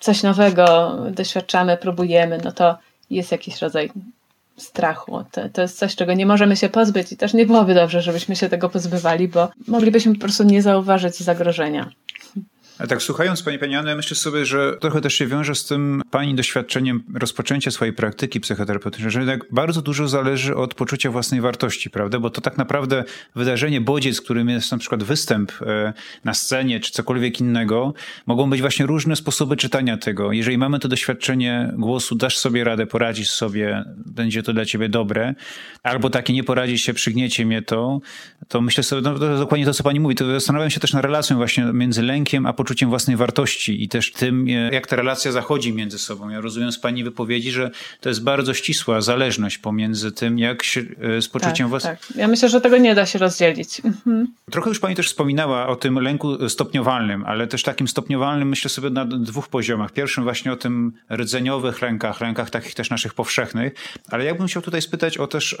coś 0.00 0.22
nowego 0.22 0.96
doświadczamy, 1.10 1.76
próbujemy, 1.76 2.38
no 2.44 2.52
to 2.52 2.78
jest 3.10 3.32
jakiś 3.32 3.62
rodzaj 3.62 3.92
strachu. 4.56 5.24
To, 5.32 5.48
to 5.48 5.62
jest 5.62 5.78
coś, 5.78 5.96
czego 5.96 6.14
nie 6.14 6.26
możemy 6.26 6.56
się 6.56 6.68
pozbyć 6.68 7.12
i 7.12 7.16
też 7.16 7.34
nie 7.34 7.46
byłoby 7.46 7.74
dobrze, 7.74 8.02
żebyśmy 8.02 8.36
się 8.36 8.48
tego 8.48 8.68
pozbywali, 8.68 9.28
bo 9.28 9.48
moglibyśmy 9.68 10.14
po 10.14 10.20
prostu 10.20 10.44
nie 10.44 10.62
zauważyć 10.62 11.16
zagrożenia. 11.16 11.90
A 12.78 12.86
tak 12.86 13.02
słuchając 13.02 13.42
Pani 13.42 13.74
Anny, 13.74 13.96
myślę 13.96 14.16
sobie, 14.16 14.46
że 14.46 14.76
trochę 14.80 15.00
też 15.00 15.14
się 15.14 15.26
wiąże 15.26 15.54
z 15.54 15.64
tym 15.64 16.02
Pani 16.10 16.34
doświadczeniem 16.34 17.02
rozpoczęcia 17.14 17.70
swojej 17.70 17.94
praktyki 17.94 18.40
psychoterapeutycznej, 18.40 19.10
że 19.10 19.18
jednak 19.18 19.40
bardzo 19.50 19.82
dużo 19.82 20.08
zależy 20.08 20.56
od 20.56 20.74
poczucia 20.74 21.10
własnej 21.10 21.40
wartości, 21.40 21.90
prawda? 21.90 22.18
Bo 22.18 22.30
to 22.30 22.40
tak 22.40 22.58
naprawdę 22.58 23.04
wydarzenie, 23.34 23.80
bodziec, 23.80 24.20
którym 24.20 24.48
jest 24.48 24.72
na 24.72 24.78
przykład 24.78 25.02
występ 25.02 25.52
e, 25.62 25.92
na 26.24 26.34
scenie 26.34 26.80
czy 26.80 26.92
cokolwiek 26.92 27.40
innego, 27.40 27.94
mogą 28.26 28.50
być 28.50 28.60
właśnie 28.60 28.86
różne 28.86 29.16
sposoby 29.16 29.56
czytania 29.56 29.96
tego. 29.96 30.32
Jeżeli 30.32 30.58
mamy 30.58 30.78
to 30.78 30.88
doświadczenie 30.88 31.72
głosu, 31.76 32.14
dasz 32.14 32.38
sobie 32.38 32.64
radę, 32.64 32.86
poradzisz 32.86 33.30
sobie, 33.30 33.84
będzie 33.96 34.42
to 34.42 34.52
dla 34.52 34.64
Ciebie 34.64 34.88
dobre, 34.88 35.34
albo 35.82 36.10
takie 36.10 36.32
nie 36.32 36.44
poradzisz 36.44 36.82
się, 36.82 36.94
przygniecie 36.94 37.46
mnie 37.46 37.62
to, 37.62 38.00
to 38.48 38.60
myślę 38.60 38.82
sobie, 38.82 39.02
no 39.02 39.18
to 39.18 39.38
dokładnie 39.38 39.66
to, 39.66 39.74
co 39.74 39.84
Pani 39.84 40.00
mówi, 40.00 40.14
to 40.14 40.26
zastanawiam 40.26 40.70
się 40.70 40.80
też 40.80 40.92
na 40.92 41.00
relacją 41.00 41.36
właśnie 41.36 41.64
między 41.64 42.02
lękiem 42.02 42.46
a 42.46 42.52
własnej 42.86 43.16
wartości 43.16 43.82
i 43.84 43.88
też 43.88 44.12
tym, 44.12 44.46
e, 44.48 44.50
jak 44.50 44.86
ta 44.86 44.96
relacja 44.96 45.32
zachodzi 45.32 45.72
między 45.72 45.98
sobą. 45.98 46.28
Ja 46.28 46.40
rozumiem 46.40 46.72
z 46.72 46.78
Pani 46.78 47.04
wypowiedzi, 47.04 47.50
że 47.50 47.70
to 48.00 48.08
jest 48.08 48.22
bardzo 48.22 48.54
ścisła 48.54 49.00
zależność 49.00 49.58
pomiędzy 49.58 50.12
tym, 50.12 50.38
jak 50.38 50.62
się 50.62 50.80
e, 50.80 51.22
z 51.22 51.28
poczuciem 51.28 51.66
tak, 51.66 51.68
własnej... 51.68 51.96
Tak. 51.96 52.16
Ja 52.16 52.28
myślę, 52.28 52.48
że 52.48 52.60
tego 52.60 52.76
nie 52.76 52.94
da 52.94 53.06
się 53.06 53.18
rozdzielić. 53.18 53.80
Mhm. 53.84 54.26
Trochę 54.50 54.68
już 54.68 54.80
Pani 54.80 54.94
też 54.94 55.06
wspominała 55.06 55.66
o 55.66 55.76
tym 55.76 55.98
lęku 55.98 56.48
stopniowalnym, 56.48 57.24
ale 57.26 57.46
też 57.46 57.62
takim 57.62 57.88
stopniowalnym 57.88 58.48
myślę 58.48 58.70
sobie 58.70 58.90
na 58.90 59.04
dwóch 59.04 59.48
poziomach. 59.48 59.92
Pierwszym 59.92 60.24
właśnie 60.24 60.52
o 60.52 60.56
tym 60.56 60.92
rdzeniowych 61.10 61.82
lękach, 61.82 62.20
lękach 62.20 62.50
takich 62.50 62.74
też 62.74 62.90
naszych 62.90 63.14
powszechnych, 63.14 63.74
ale 64.08 64.24
ja 64.24 64.34
bym 64.34 64.46
chciał 64.46 64.62
tutaj 64.62 64.82
spytać 64.82 65.18
o 65.18 65.26
też 65.26 65.52
e, 65.52 65.56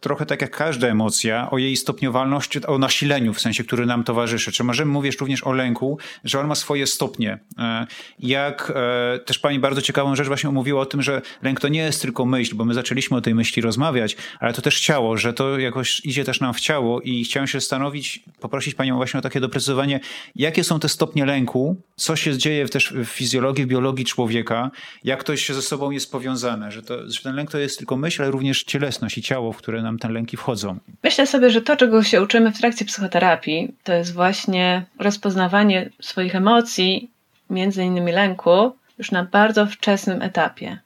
trochę 0.00 0.26
tak 0.26 0.40
jak 0.40 0.56
każda 0.56 0.88
emocja, 0.88 1.50
o 1.50 1.58
jej 1.58 1.76
stopniowalności, 1.76 2.66
o 2.66 2.78
nasileniu 2.78 3.34
w 3.34 3.40
sensie, 3.40 3.64
który 3.64 3.86
nam 3.86 4.04
towarzyszy. 4.04 4.52
Czy 4.52 4.64
możemy 4.64 4.92
mówić 4.92 5.16
również 5.20 5.44
o 5.44 5.52
lęku, 5.52 5.98
że 6.24 6.40
on 6.44 6.48
ma 6.48 6.54
swoje 6.54 6.86
stopnie. 6.86 7.38
E, 7.58 7.86
jak 8.18 8.72
e, 8.74 9.18
też 9.18 9.38
pani 9.38 9.58
bardzo 9.58 9.82
ciekawą 9.82 10.16
rzecz 10.16 10.26
właśnie 10.26 10.50
mówiła 10.50 10.80
o 10.80 10.86
tym, 10.86 11.02
że 11.02 11.22
lęk 11.42 11.60
to 11.60 11.68
nie 11.68 11.80
jest 11.80 12.02
tylko 12.02 12.24
myśl, 12.26 12.54
bo 12.54 12.64
my 12.64 12.74
zaczęliśmy 12.74 13.16
o 13.16 13.20
tej 13.20 13.34
myśli 13.34 13.62
rozmawiać, 13.62 14.16
ale 14.40 14.52
to 14.52 14.62
też 14.62 14.80
ciało, 14.80 15.16
że 15.16 15.32
to 15.32 15.58
jakoś 15.58 16.00
idzie 16.04 16.24
też 16.24 16.40
nam 16.40 16.54
w 16.54 16.60
ciało 16.60 17.00
i 17.00 17.24
chciałem 17.24 17.46
się 17.46 17.60
zastanowić, 17.60 18.24
poprosić 18.44 18.74
panią 18.74 18.96
właśnie 18.96 19.18
o 19.18 19.22
takie 19.22 19.40
doprecyzowanie, 19.40 20.00
jakie 20.36 20.64
są 20.64 20.80
te 20.80 20.88
stopnie 20.88 21.24
lęku, 21.24 21.76
co 21.96 22.16
się 22.16 22.38
dzieje 22.38 22.68
też 22.68 22.92
w 22.92 23.04
fizjologii, 23.04 23.64
w 23.64 23.68
biologii 23.68 24.04
człowieka, 24.04 24.70
jak 25.04 25.24
to 25.24 25.36
się 25.36 25.54
ze 25.54 25.62
sobą 25.62 25.90
jest 25.90 26.12
powiązane, 26.12 26.72
że, 26.72 26.82
to, 26.82 27.10
że 27.10 27.22
ten 27.22 27.36
lęk 27.36 27.50
to 27.50 27.58
jest 27.58 27.78
tylko 27.78 27.96
myśl, 27.96 28.22
ale 28.22 28.30
również 28.30 28.64
cielesność 28.64 29.18
i 29.18 29.22
ciało, 29.22 29.52
w 29.52 29.56
które 29.56 29.82
nam 29.82 29.98
te 29.98 30.08
lęki 30.08 30.36
wchodzą. 30.36 30.78
Myślę 31.02 31.26
sobie, 31.26 31.50
że 31.50 31.62
to, 31.62 31.76
czego 31.76 32.02
się 32.02 32.22
uczymy 32.22 32.52
w 32.52 32.58
trakcie 32.58 32.84
psychoterapii, 32.84 33.74
to 33.82 33.92
jest 33.92 34.12
właśnie 34.12 34.86
rozpoznawanie 34.98 35.90
swoich 36.00 36.34
emocji, 36.34 37.10
między 37.50 37.84
innymi 37.84 38.12
lęku, 38.12 38.72
już 38.98 39.10
na 39.10 39.24
bardzo 39.24 39.66
wczesnym 39.66 40.22
etapie. 40.22 40.78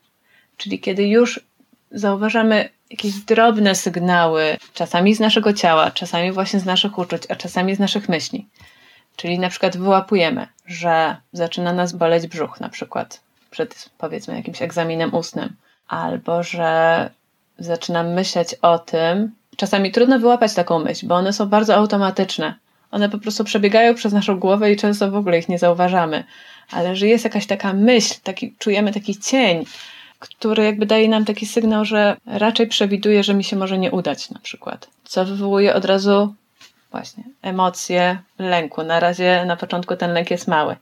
Czyli 0.57 0.81
kiedy 0.81 1.09
już 1.09 1.41
zauważamy 1.91 2.69
jakieś 2.91 3.15
drobne 3.15 3.75
sygnały, 3.75 4.57
czasami 4.75 5.15
z 5.15 5.21
naszego 5.21 5.53
ciała, 5.53 5.91
czasami 5.91 6.33
właśnie 6.33 6.61
z 6.61 6.65
naszych 6.65 6.99
uczuć, 6.99 7.23
a 7.29 7.37
czasami 7.37 7.75
z 7.75 7.79
naszych 7.79 8.09
myśli. 8.09 8.47
Czyli 9.17 9.39
na 9.39 9.49
przykład 9.49 9.77
wyłapujemy, 9.77 10.47
że 10.67 11.17
zaczyna 11.33 11.73
nas 11.73 11.93
boleć 11.93 12.27
brzuch, 12.27 12.61
na 12.61 12.69
przykład 12.69 13.21
przed 13.51 13.91
powiedzmy 13.99 14.37
jakimś 14.37 14.63
egzaminem 14.63 15.15
ustnym, 15.15 15.57
albo 15.89 16.43
że 16.43 17.11
zaczynam 17.59 18.13
myśleć 18.13 18.55
o 18.55 18.79
tym. 18.79 19.33
Czasami 19.57 19.93
trudno 19.93 20.19
wyłapać 20.19 20.55
taką 20.55 20.79
myśl, 20.79 21.07
bo 21.07 21.15
one 21.15 21.33
są 21.33 21.47
bardzo 21.47 21.75
automatyczne. 21.75 22.55
One 22.91 23.09
po 23.09 23.19
prostu 23.19 23.45
przebiegają 23.45 23.95
przez 23.95 24.13
naszą 24.13 24.39
głowę 24.39 24.73
i 24.73 24.77
często 24.77 25.11
w 25.11 25.17
ogóle 25.17 25.39
ich 25.39 25.49
nie 25.49 25.59
zauważamy. 25.59 26.25
Ale 26.71 26.97
że 26.97 27.07
jest 27.07 27.25
jakaś 27.25 27.47
taka 27.47 27.73
myśl, 27.73 28.15
taki, 28.23 28.55
czujemy 28.59 28.93
taki 28.93 29.17
cień, 29.17 29.65
który 30.19 30.65
jakby 30.65 30.87
daje 30.87 31.09
nam 31.09 31.25
taki 31.25 31.47
sygnał, 31.47 31.85
że 31.85 32.17
raczej 32.27 32.67
przewiduje, 32.67 33.25
że 33.25 33.35
mi 33.35 33.45
się 33.45 33.57
może 33.57 33.79
nie 33.79 33.91
udać 33.91 34.31
na 34.31 34.41
przykład. 34.41 34.89
Co 35.05 35.25
wywołuje 35.25 35.75
od 35.75 35.85
razu 35.85 36.35
właśnie 36.91 37.25
emocje 37.43 38.19
lęku. 38.39 38.83
Na 38.83 39.01
razie 39.01 39.45
na 39.47 39.57
początku 39.57 39.97
ten 39.97 40.13
lęk 40.13 40.31
jest 40.31 40.49
mały. 40.49 40.77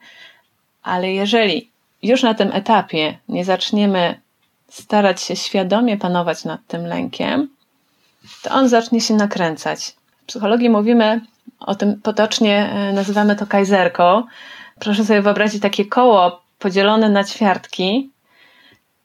Ale 0.83 1.13
jeżeli 1.13 1.71
już 2.03 2.23
na 2.23 2.35
tym 2.35 2.51
etapie 2.53 3.19
nie 3.29 3.45
zaczniemy 3.45 4.21
starać 4.69 5.23
się 5.23 5.37
świadomie 5.37 5.97
panować 5.97 6.45
nad 6.45 6.61
tym 6.67 6.87
lękiem, 6.87 7.49
to 8.43 8.51
on 8.51 8.69
zacznie 8.69 9.01
się 9.01 9.15
nakręcać. 9.15 9.95
W 10.23 10.27
psychologii 10.27 10.71
mówimy 10.71 11.21
o 11.61 11.75
tym 11.75 12.01
potocznie, 12.03 12.71
e, 12.71 12.93
nazywamy 12.93 13.37
to 13.37 13.47
kajzerką. 13.47 14.23
Proszę 14.79 15.05
sobie 15.05 15.23
wyobrazić 15.23 15.63
takie 15.63 15.85
koło 15.85 16.43
podzielone 16.59 17.09
na 17.09 17.25
ćwiartki 17.25 18.11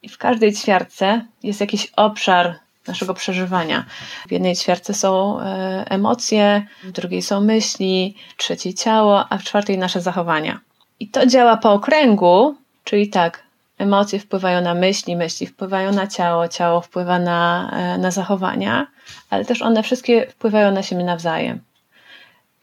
i 0.02 0.10
w 0.10 0.18
każdej 0.18 0.54
ćwiartce 0.54 1.26
jest 1.44 1.62
jakiś 1.62 1.88
obszar 1.96 2.56
naszego 2.88 3.14
przeżywania. 3.14 3.86
W 4.28 4.32
jednej 4.32 4.56
ćwiartce 4.56 4.94
są 4.94 5.40
e, 5.40 5.86
emocje, 5.90 6.68
w 6.84 6.92
drugiej 6.92 7.22
są 7.22 7.42
myśli, 7.42 8.16
w 8.38 8.44
trzeciej 8.44 8.74
ciało, 8.74 9.26
a 9.30 9.38
w 9.38 9.44
czwartej 9.44 9.78
nasze 9.78 10.02
zachowania. 10.02 10.60
I 11.00 11.08
to 11.08 11.26
działa 11.26 11.58
po 11.58 11.74
okręgu, 11.74 12.56
czyli 12.84 13.10
tak, 13.10 13.44
emocje 13.78 14.20
wpływają 14.20 14.62
na 14.62 14.74
myśli, 14.74 15.16
myśli 15.16 15.48
wpływają 15.48 15.92
na 15.92 16.08
ciało, 16.08 16.48
ciało 16.48 16.82
wpływa 16.82 17.20
na, 17.20 17.72
e, 17.74 17.98
na 17.98 18.12
zachowania, 18.12 18.88
ale 19.30 19.46
też 19.46 19.62
one 19.62 19.84
wszystkie 19.84 20.28
wpływają 20.28 20.72
na 20.72 20.84
siebie 20.84 21.04
nawzajem. 21.04 21.62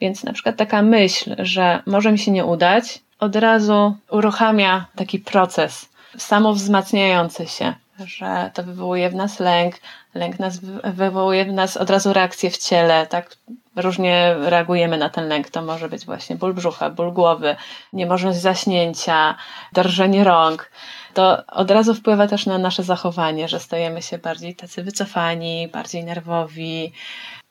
Więc 0.00 0.25
na 0.25 0.33
przykład 0.33 0.57
taka 0.57 0.83
myśl, 0.83 1.37
że 1.38 1.83
może 1.87 2.12
mi 2.12 2.18
się 2.18 2.30
nie 2.30 2.45
udać, 2.45 3.00
od 3.18 3.37
razu 3.37 3.97
uruchamia 4.11 4.87
taki 4.97 5.18
proces 5.18 5.88
samowzmacniający 6.17 7.47
się, 7.47 7.75
że 7.99 8.50
to 8.55 8.62
wywołuje 8.62 9.11
w 9.11 9.15
nas 9.15 9.41
lęk, 9.41 9.75
lęk 10.15 10.38
nas 10.38 10.59
wywołuje 10.85 11.45
w 11.45 11.53
nas 11.53 11.77
od 11.77 11.91
razu 11.91 12.12
reakcję 12.12 12.50
w 12.50 12.59
ciele, 12.59 13.07
tak 13.07 13.37
różnie 13.77 14.35
reagujemy 14.38 14.99
na 14.99 15.09
ten 15.09 15.29
lęk. 15.29 15.50
To 15.50 15.62
może 15.62 15.88
być 15.88 16.05
właśnie 16.05 16.37
ból 16.37 16.55
brzucha, 16.55 16.91
ból 16.91 17.12
głowy, 17.12 17.57
niemożność 17.93 18.38
zaśnięcia, 18.38 19.35
drżenie 19.73 20.25
rąk. 20.25 20.71
To 21.15 21.47
od 21.47 21.71
razu 21.71 21.95
wpływa 21.95 22.27
też 22.27 22.47
na 22.47 22.59
nasze 22.59 22.83
zachowanie, 22.83 23.49
że 23.49 23.61
stajemy 23.61 24.03
się 24.03 24.19
bardziej 24.19 24.57
tacy 24.57 24.83
wycofani, 24.83 25.69
bardziej 25.69 26.05
nerwowi, 26.05 26.93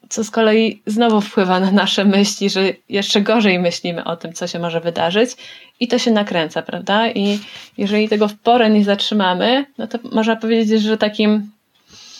co 0.10 0.24
z 0.24 0.32
kolei 0.32 0.82
znowu 0.86 1.22
wpływa 1.22 1.60
na 1.60 1.72
nasze 1.72 2.06
myśli, 2.06 2.50
że 2.50 2.62
jeszcze 2.90 3.22
gorzej 3.22 3.60
myślimy 3.60 4.04
o 4.04 4.18
tym, 4.18 4.34
co 4.34 4.48
się 4.48 4.60
może 4.60 4.82
wydarzyć 4.82 5.32
i 5.80 5.88
to 5.88 6.00
się 6.00 6.12
nakręca, 6.12 6.62
prawda? 6.62 7.08
I 7.08 7.40
jeżeli 7.78 8.10
tego 8.10 8.28
w 8.28 8.36
porę 8.36 8.70
nie 8.70 8.84
zatrzymamy, 8.84 9.66
no 9.78 9.88
to 9.88 9.98
można 10.12 10.36
powiedzieć, 10.36 10.82
że 10.82 10.98
takim 10.98 11.52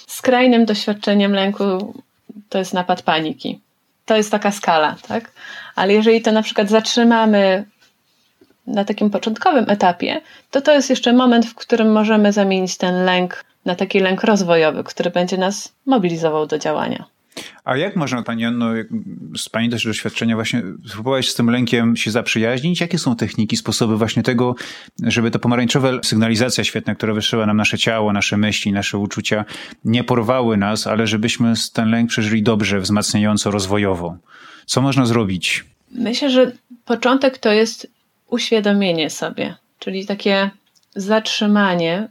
skrajnym 0.08 0.66
doświadczeniem 0.66 1.34
lęku 1.34 1.94
to 2.50 2.58
jest 2.58 2.74
napad 2.74 3.02
paniki. 3.02 3.60
To 4.06 4.16
jest 4.16 4.32
taka 4.32 4.52
skala, 4.52 4.96
tak? 5.08 5.32
Ale 5.76 5.94
jeżeli 5.94 6.22
to 6.22 6.32
na 6.32 6.42
przykład 6.42 6.70
zatrzymamy 6.70 7.66
na 8.68 8.86
takim 8.86 9.10
początkowym 9.10 9.66
etapie, 9.70 10.22
to 10.52 10.62
to 10.62 10.74
jest 10.74 10.90
jeszcze 10.90 11.14
moment, 11.14 11.46
w 11.46 11.56
którym 11.56 11.92
możemy 11.92 12.34
zamienić 12.34 12.78
ten 12.78 13.06
lęk 13.06 13.46
na 13.66 13.76
taki 13.76 14.00
lęk 14.00 14.24
rozwojowy, 14.24 14.84
który 14.84 15.10
będzie 15.10 15.38
nas 15.38 15.74
mobilizował 15.86 16.46
do 16.46 16.58
działania. 16.58 17.06
A 17.64 17.78
jak 17.78 17.96
można, 17.96 18.24
Pani 18.24 18.46
Anno, 18.46 18.70
z 19.38 19.50
Pani 19.50 19.70
też 19.70 19.86
doświadczenia 19.86 20.36
właśnie 20.36 20.64
spróbować 20.88 21.30
z 21.30 21.36
tym 21.36 21.50
lękiem 21.50 21.96
się 21.96 22.12
zaprzyjaźnić? 22.12 22.82
Jakie 22.82 22.98
są 22.98 23.16
techniki, 23.16 23.58
sposoby 23.58 23.98
właśnie 23.98 24.24
tego, 24.24 24.56
żeby 25.04 25.32
ta 25.32 25.40
pomarańczowa 25.40 25.90
sygnalizacja 26.04 26.64
świetna, 26.64 26.96
która 26.96 27.14
wysyła 27.14 27.46
nam 27.46 27.58
nasze 27.58 27.78
ciało, 27.78 28.14
nasze 28.14 28.38
myśli, 28.38 28.72
nasze 28.72 28.98
uczucia, 28.98 29.46
nie 29.86 30.04
porwały 30.04 30.58
nas, 30.58 30.88
ale 30.88 31.08
żebyśmy 31.08 31.54
ten 31.74 31.92
lęk 31.92 32.10
przeżyli 32.10 32.44
dobrze, 32.44 32.80
wzmacniająco, 32.80 33.52
rozwojowo? 33.52 34.18
Co 34.66 34.82
można 34.82 35.06
zrobić? 35.06 35.66
Myślę, 35.92 36.30
że 36.30 36.52
początek 36.86 37.38
to 37.38 37.52
jest 37.52 37.88
uświadomienie 38.28 39.10
sobie, 39.10 39.56
czyli 39.80 40.06
takie 40.06 40.50
zatrzymanie, 40.96 42.10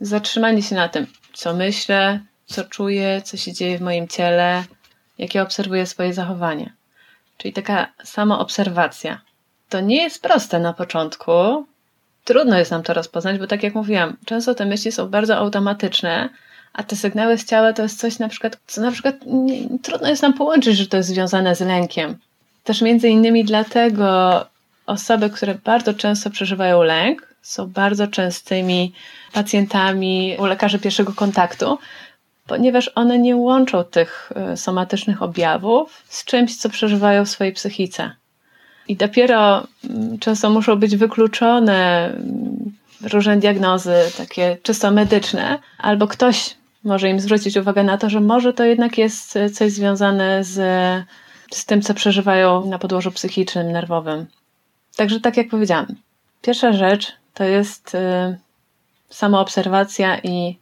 zatrzymanie 0.00 0.62
się 0.62 0.74
na 0.74 0.88
tym, 0.88 1.06
co 1.32 1.54
myślę, 1.54 2.20
co 2.46 2.64
czuję, 2.64 3.22
co 3.24 3.36
się 3.36 3.52
dzieje 3.52 3.78
w 3.78 3.82
moim 3.82 4.08
ciele, 4.08 4.64
jakie 5.18 5.42
obserwuję 5.42 5.86
swoje 5.86 6.14
zachowanie. 6.14 6.72
Czyli 7.36 7.54
taka 7.54 7.92
samoobserwacja. 8.04 9.20
To 9.68 9.80
nie 9.80 10.02
jest 10.02 10.22
proste 10.22 10.58
na 10.58 10.72
początku. 10.72 11.66
Trudno 12.24 12.58
jest 12.58 12.70
nam 12.70 12.82
to 12.82 12.94
rozpoznać, 12.94 13.38
bo 13.38 13.46
tak 13.46 13.62
jak 13.62 13.74
mówiłam, 13.74 14.16
często 14.24 14.54
te 14.54 14.66
myśli 14.66 14.92
są 14.92 15.08
bardzo 15.08 15.36
automatyczne, 15.36 16.28
a 16.72 16.82
te 16.82 16.96
sygnały 16.96 17.38
z 17.38 17.44
ciała 17.44 17.72
to 17.72 17.82
jest 17.82 18.00
coś 18.00 18.18
na 18.18 18.28
przykład, 18.28 18.58
co 18.66 18.80
na 18.80 18.90
przykład 18.90 19.14
nie, 19.26 19.78
trudno 19.82 20.08
jest 20.08 20.22
nam 20.22 20.32
połączyć, 20.32 20.76
że 20.76 20.86
to 20.86 20.96
jest 20.96 21.08
związane 21.08 21.56
z 21.56 21.60
lękiem. 21.60 22.18
Też 22.64 22.82
między 22.82 23.08
innymi 23.08 23.44
dlatego 23.44 24.46
osoby, 24.86 25.30
które 25.30 25.54
bardzo 25.54 25.94
często 25.94 26.30
przeżywają 26.30 26.82
lęk, 26.82 27.34
są 27.42 27.66
bardzo 27.66 28.06
częstymi 28.06 28.92
pacjentami 29.32 30.36
u 30.38 30.44
lekarzy 30.44 30.78
pierwszego 30.78 31.12
kontaktu, 31.12 31.78
ponieważ 32.46 32.90
one 32.94 33.18
nie 33.18 33.36
łączą 33.36 33.84
tych 33.84 34.32
e, 34.34 34.56
somatycznych 34.56 35.22
objawów 35.22 36.02
z 36.08 36.24
czymś, 36.24 36.56
co 36.56 36.68
przeżywają 36.68 37.24
w 37.24 37.28
swojej 37.28 37.52
psychice. 37.52 38.10
I 38.88 38.96
dopiero 38.96 39.66
mm, 39.90 40.18
często 40.18 40.50
muszą 40.50 40.76
być 40.76 40.96
wykluczone 40.96 42.06
mm, 42.06 42.72
różne 43.12 43.36
diagnozy, 43.36 43.94
takie 44.16 44.58
czysto 44.62 44.90
medyczne, 44.90 45.58
albo 45.78 46.06
ktoś 46.06 46.56
może 46.84 47.10
im 47.10 47.20
zwrócić 47.20 47.56
uwagę 47.56 47.84
na 47.84 47.98
to, 47.98 48.10
że 48.10 48.20
może 48.20 48.52
to 48.52 48.64
jednak 48.64 48.98
jest 48.98 49.36
e, 49.36 49.50
coś 49.50 49.72
związane 49.72 50.44
z, 50.44 50.54
z 51.50 51.64
tym, 51.64 51.82
co 51.82 51.94
przeżywają 51.94 52.66
na 52.66 52.78
podłożu 52.78 53.10
psychicznym, 53.10 53.72
nerwowym. 53.72 54.26
Także, 54.96 55.20
tak 55.20 55.36
jak 55.36 55.48
powiedziałam, 55.48 55.86
pierwsza 56.42 56.72
rzecz 56.72 57.12
to 57.34 57.44
jest 57.44 57.94
y, 57.94 57.98
samoobserwacja 59.10 60.18
i 60.18 60.58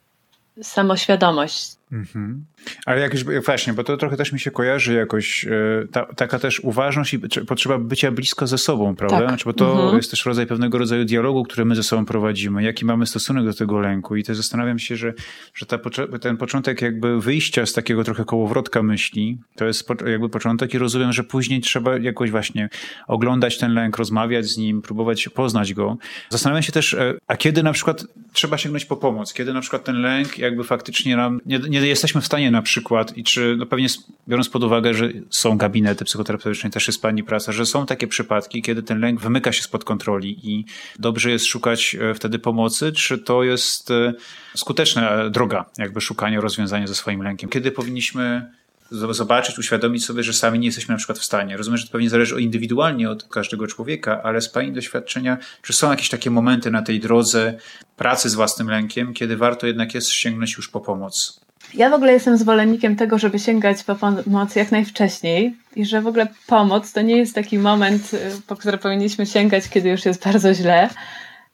samoświadomość. 0.62 1.76
Mhm. 1.92 2.44
Ale 2.86 3.00
jakieś, 3.00 3.24
właśnie, 3.24 3.72
bo 3.72 3.84
to 3.84 3.96
trochę 3.96 4.16
też 4.16 4.32
mi 4.32 4.40
się 4.40 4.50
kojarzy 4.50 4.94
jakoś, 4.94 5.44
e, 5.44 5.50
ta, 5.92 6.06
taka 6.06 6.38
też 6.38 6.60
uważność 6.60 7.14
i 7.14 7.18
potrzeba 7.46 7.78
bycia 7.78 8.10
blisko 8.10 8.46
ze 8.46 8.58
sobą, 8.58 8.96
prawda? 8.96 9.18
Tak. 9.18 9.28
Znaczy, 9.28 9.44
bo 9.44 9.52
to 9.52 9.72
mhm. 9.72 9.96
jest 9.96 10.10
też 10.10 10.26
rodzaj 10.26 10.46
pewnego 10.46 10.78
rodzaju 10.78 11.04
dialogu, 11.04 11.44
który 11.44 11.64
my 11.64 11.74
ze 11.74 11.82
sobą 11.82 12.04
prowadzimy, 12.04 12.62
jaki 12.62 12.84
mamy 12.84 13.06
stosunek 13.06 13.44
do 13.44 13.54
tego 13.54 13.80
lęku 13.80 14.16
i 14.16 14.22
też 14.22 14.36
zastanawiam 14.36 14.78
się, 14.78 14.96
że, 14.96 15.14
że 15.54 15.66
ta, 15.66 15.78
ten 16.20 16.36
początek 16.36 16.82
jakby 16.82 17.20
wyjścia 17.20 17.66
z 17.66 17.72
takiego 17.72 18.04
trochę 18.04 18.24
kołowrotka 18.24 18.82
myśli, 18.82 19.38
to 19.56 19.64
jest 19.64 19.88
jakby 20.06 20.28
początek 20.28 20.74
i 20.74 20.78
rozumiem, 20.78 21.12
że 21.12 21.24
później 21.24 21.60
trzeba 21.60 21.98
jakoś 21.98 22.30
właśnie 22.30 22.68
oglądać 23.06 23.58
ten 23.58 23.74
lęk, 23.74 23.96
rozmawiać 23.96 24.46
z 24.46 24.56
nim, 24.56 24.82
próbować 24.82 25.28
poznać 25.28 25.74
go. 25.74 25.96
Zastanawiam 26.28 26.62
się 26.62 26.72
też, 26.72 26.94
e, 26.94 27.14
a 27.26 27.36
kiedy 27.36 27.62
na 27.62 27.72
przykład 27.72 28.04
trzeba 28.32 28.58
sięgnąć 28.58 28.84
po 28.84 28.96
pomoc, 28.96 29.32
kiedy 29.32 29.52
na 29.52 29.60
przykład 29.60 29.84
ten 29.84 30.02
lęk 30.02 30.38
jakby 30.38 30.64
faktycznie 30.64 31.16
nam, 31.16 31.40
nie, 31.46 31.58
nie 31.58 31.73
jesteśmy 31.82 32.20
w 32.20 32.26
stanie 32.26 32.50
na 32.50 32.62
przykład 32.62 33.16
i 33.16 33.24
czy, 33.24 33.56
no 33.58 33.66
pewnie 33.66 33.86
biorąc 34.28 34.48
pod 34.48 34.64
uwagę, 34.64 34.94
że 34.94 35.08
są 35.30 35.58
gabinety 35.58 36.04
psychoterapeutyczne, 36.04 36.70
też 36.70 36.86
jest 36.86 37.02
pani 37.02 37.24
praca, 37.24 37.52
że 37.52 37.66
są 37.66 37.86
takie 37.86 38.06
przypadki, 38.06 38.62
kiedy 38.62 38.82
ten 38.82 39.00
lęk 39.00 39.20
wymyka 39.20 39.52
się 39.52 39.62
spod 39.62 39.84
kontroli 39.84 40.50
i 40.50 40.64
dobrze 40.98 41.30
jest 41.30 41.46
szukać 41.46 41.96
e, 42.00 42.14
wtedy 42.14 42.38
pomocy, 42.38 42.92
czy 42.92 43.18
to 43.18 43.42
jest 43.42 43.90
e, 43.90 44.14
skuteczna 44.54 45.30
droga 45.30 45.64
jakby 45.78 46.00
szukania 46.00 46.40
rozwiązania 46.40 46.86
ze 46.86 46.94
swoim 46.94 47.22
lękiem? 47.22 47.50
Kiedy 47.50 47.70
powinniśmy 47.70 48.50
zobaczyć, 48.90 49.58
uświadomić 49.58 50.04
sobie, 50.04 50.22
że 50.22 50.32
sami 50.32 50.58
nie 50.58 50.66
jesteśmy 50.66 50.92
na 50.92 50.98
przykład 50.98 51.18
w 51.18 51.24
stanie. 51.24 51.56
Rozumiem, 51.56 51.78
że 51.78 51.86
to 51.86 51.92
pewnie 51.92 52.10
zależy 52.10 52.40
indywidualnie 52.40 53.10
od 53.10 53.24
każdego 53.24 53.66
człowieka, 53.66 54.22
ale 54.22 54.40
z 54.40 54.48
Pani 54.48 54.72
doświadczenia, 54.72 55.38
czy 55.62 55.72
są 55.72 55.90
jakieś 55.90 56.08
takie 56.08 56.30
momenty 56.30 56.70
na 56.70 56.82
tej 56.82 57.00
drodze 57.00 57.58
pracy 57.96 58.28
z 58.30 58.34
własnym 58.34 58.70
lękiem, 58.70 59.14
kiedy 59.14 59.36
warto 59.36 59.66
jednak 59.66 59.94
jest 59.94 60.10
sięgnąć 60.10 60.56
już 60.56 60.68
po 60.68 60.80
pomoc? 60.80 61.43
Ja 61.74 61.90
w 61.90 61.94
ogóle 61.94 62.12
jestem 62.12 62.36
zwolennikiem 62.36 62.96
tego, 62.96 63.18
żeby 63.18 63.38
sięgać 63.38 63.84
po 63.84 63.94
pomoc 63.94 64.56
jak 64.56 64.72
najwcześniej 64.72 65.56
i 65.76 65.84
że 65.84 66.00
w 66.00 66.06
ogóle 66.06 66.26
pomoc 66.46 66.92
to 66.92 67.02
nie 67.02 67.16
jest 67.16 67.34
taki 67.34 67.58
moment, 67.58 68.14
y, 68.14 68.18
po 68.46 68.56
który 68.56 68.78
powinniśmy 68.78 69.26
sięgać, 69.26 69.68
kiedy 69.68 69.88
już 69.88 70.04
jest 70.04 70.24
bardzo 70.24 70.54
źle, 70.54 70.88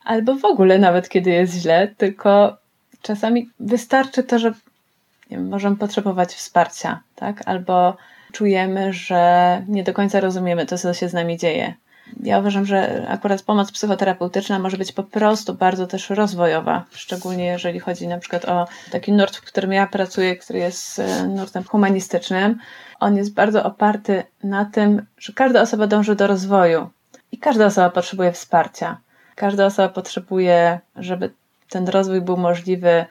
albo 0.05 0.35
w 0.35 0.45
ogóle 0.45 0.79
nawet 0.79 1.09
kiedy 1.09 1.31
jest 1.31 1.55
źle, 1.55 1.89
tylko 1.97 2.57
czasami 3.03 3.51
wystarczy 3.61 4.23
to, 4.23 4.39
że 4.39 4.53
wiem, 5.31 5.49
możemy 5.49 5.77
potrzebować 5.77 6.35
wsparcia, 6.35 7.01
tak? 7.15 7.43
Albo 7.47 7.97
czujemy, 8.33 8.93
że 8.93 9.63
nie 9.69 9.85
do 9.85 9.93
końca 9.93 10.21
rozumiemy 10.21 10.67
to, 10.67 10.79
co 10.79 10.95
się 10.95 11.09
z 11.09 11.13
nami 11.13 11.39
dzieje. 11.39 11.75
Ja 12.23 12.39
uważam, 12.39 12.67
że 12.67 13.07
akurat 13.09 13.43
pomoc 13.43 13.73
psychoterapeutyczna 13.73 14.59
może 14.59 14.77
być 14.77 14.93
po 14.93 15.03
prostu 15.03 15.55
bardzo 15.55 15.87
też 15.87 16.11
rozwojowa, 16.11 16.85
szczególnie 16.91 17.45
jeżeli 17.45 17.81
chodzi 17.81 18.09
na 18.09 18.19
przykład 18.19 18.45
o 18.45 18.67
taki 18.91 19.13
nurt, 19.13 19.37
w 19.37 19.43
którym 19.43 19.73
ja 19.73 19.87
pracuję, 19.87 20.37
który 20.37 20.59
jest 20.59 20.99
e, 20.99 21.27
nurtem 21.27 21.65
humanistycznym. 21.65 22.59
On 23.01 23.17
jest 23.17 23.35
bardzo 23.35 23.65
oparty 23.65 24.23
na 24.45 24.65
tym, 24.65 25.07
że 25.19 25.33
każda 25.33 25.61
osoba 25.61 25.87
dąży 25.87 26.15
do 26.15 26.27
rozwoju 26.27 26.91
i 27.33 27.39
każda 27.39 27.67
osoba 27.67 27.91
potrzebuje 27.91 28.33
wsparcia. 28.33 29.01
Każda 29.35 29.67
osoba 29.67 29.89
potrzebuje, 29.89 30.81
żeby 30.97 31.31
ten 31.69 31.89
rozwój 31.89 32.21
był 32.21 32.37
możliwy 32.37 32.89
mm, 32.89 33.07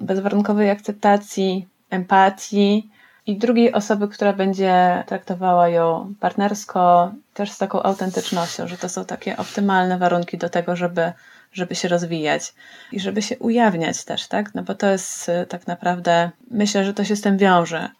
bezwarunkowej 0.00 0.70
akceptacji, 0.70 1.68
empatii, 1.90 2.90
i 3.28 3.36
drugiej 3.36 3.72
osoby, 3.72 4.08
która 4.08 4.32
będzie 4.32 5.04
traktowała 5.06 5.68
ją 5.68 6.14
partnersko, 6.20 7.12
też 7.34 7.50
z 7.50 7.58
taką 7.58 7.82
autentycznością, 7.82 8.68
że 8.68 8.78
to 8.78 8.88
są 8.88 9.04
takie 9.04 9.36
optymalne 9.36 9.98
warunki 9.98 10.38
do 10.38 10.48
tego, 10.48 10.76
żeby, 10.76 11.12
żeby 11.52 11.74
się 11.74 11.88
rozwijać 11.88 12.54
i 12.92 13.00
żeby 13.00 13.22
się 13.22 13.38
ujawniać 13.38 14.04
też, 14.04 14.28
tak? 14.28 14.54
No 14.54 14.62
bo 14.62 14.74
to 14.74 14.86
jest 14.86 15.28
e, 15.28 15.46
tak 15.46 15.66
naprawdę, 15.66 16.30
myślę, 16.50 16.84
że 16.84 16.94
to 16.94 17.04
się 17.04 17.16
z 17.16 17.20
tym 17.20 17.38
wiąże, 17.38 17.90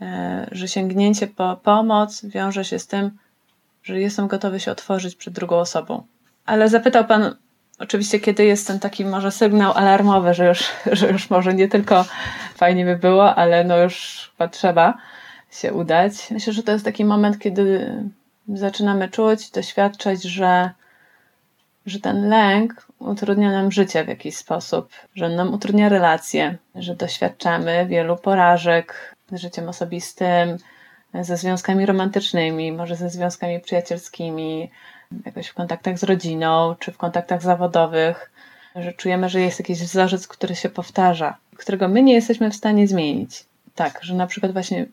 e, 0.00 0.46
że 0.52 0.68
sięgnięcie 0.68 1.26
po 1.26 1.56
pomoc 1.56 2.24
wiąże 2.24 2.64
się 2.64 2.78
z 2.78 2.86
tym, 2.86 3.10
że 3.82 4.00
jestem 4.00 4.26
gotowy 4.26 4.60
się 4.60 4.72
otworzyć 4.72 5.16
przed 5.16 5.34
drugą 5.34 5.56
osobą. 5.56 6.06
Ale 6.46 6.68
zapytał 6.68 7.04
Pan 7.04 7.36
Oczywiście, 7.82 8.20
kiedy 8.20 8.44
jest 8.44 8.66
ten 8.66 8.80
taki 8.80 9.04
może 9.04 9.30
sygnał 9.30 9.72
alarmowy, 9.72 10.34
że 10.34 10.48
już, 10.48 10.70
że 10.98 11.08
już 11.08 11.30
może 11.30 11.54
nie 11.54 11.68
tylko 11.68 12.04
fajnie 12.54 12.84
by 12.84 12.96
było, 12.96 13.34
ale 13.34 13.64
no 13.64 13.78
już 13.78 14.26
chyba 14.32 14.48
trzeba 14.48 14.98
się 15.50 15.72
udać. 15.72 16.30
Myślę, 16.30 16.52
że 16.52 16.62
to 16.62 16.72
jest 16.72 16.84
taki 16.84 17.04
moment, 17.04 17.38
kiedy 17.38 17.94
zaczynamy 18.48 19.08
czuć, 19.08 19.50
doświadczać, 19.50 20.22
że, 20.22 20.70
że 21.86 22.00
ten 22.00 22.28
lęk 22.28 22.86
utrudnia 22.98 23.50
nam 23.50 23.72
życie 23.72 24.04
w 24.04 24.08
jakiś 24.08 24.36
sposób, 24.36 24.88
że 25.14 25.28
nam 25.28 25.54
utrudnia 25.54 25.88
relacje, 25.88 26.58
że 26.74 26.94
doświadczamy 26.94 27.86
wielu 27.86 28.16
porażek 28.16 29.16
z 29.32 29.40
życiem 29.40 29.68
osobistym, 29.68 30.58
ze 31.20 31.36
związkami 31.36 31.86
romantycznymi, 31.86 32.72
może 32.72 32.96
ze 32.96 33.10
związkami 33.10 33.60
przyjacielskimi, 33.60 34.70
jakoś 35.26 35.46
w 35.46 35.54
kontaktach 35.54 35.98
z 35.98 36.02
rodziną, 36.02 36.74
czy 36.78 36.92
w 36.92 36.98
kontaktach 36.98 37.42
zawodowych, 37.42 38.30
że 38.76 38.92
czujemy, 38.92 39.28
że 39.28 39.40
jest 39.40 39.58
jakiś 39.58 39.78
wzorzec, 39.78 40.28
który 40.28 40.56
się 40.56 40.68
powtarza, 40.68 41.36
którego 41.56 41.88
my 41.88 42.02
nie 42.02 42.14
jesteśmy 42.14 42.50
w 42.50 42.56
stanie 42.56 42.88
zmienić. 42.88 43.44
Tak, 43.74 43.98
że 44.02 44.14
na 44.14 44.26
przykład 44.26 44.52
właśnie 44.52 44.86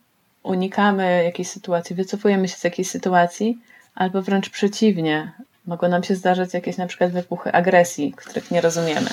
unikamy 0.43 1.23
jakiejś 1.23 1.47
sytuacji, 1.47 1.95
wycofujemy 1.95 2.47
się 2.47 2.57
z 2.57 2.63
jakiejś 2.63 2.89
sytuacji, 2.89 3.57
albo 3.95 4.21
wręcz 4.21 4.49
przeciwnie, 4.49 5.31
mogą 5.65 5.87
nam 5.87 6.03
się 6.03 6.15
zdarzyć 6.15 6.53
jakieś 6.53 6.77
na 6.77 6.87
przykład 6.87 7.11
wybuchy 7.11 7.51
agresji, 7.51 8.13
których 8.17 8.51
nie 8.51 8.61
rozumiemy. 8.61 9.09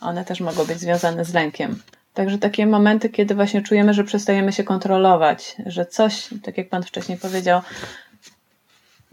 One 0.00 0.24
też 0.24 0.40
mogą 0.40 0.64
być 0.64 0.78
związane 0.78 1.24
z 1.24 1.34
lękiem. 1.34 1.82
Także 2.14 2.38
takie 2.38 2.66
momenty, 2.66 3.08
kiedy 3.08 3.34
właśnie 3.34 3.62
czujemy, 3.62 3.94
że 3.94 4.04
przestajemy 4.04 4.52
się 4.52 4.64
kontrolować, 4.64 5.56
że 5.66 5.86
coś, 5.86 6.28
tak 6.42 6.58
jak 6.58 6.68
Pan 6.68 6.82
wcześniej 6.82 7.18
powiedział, 7.18 7.60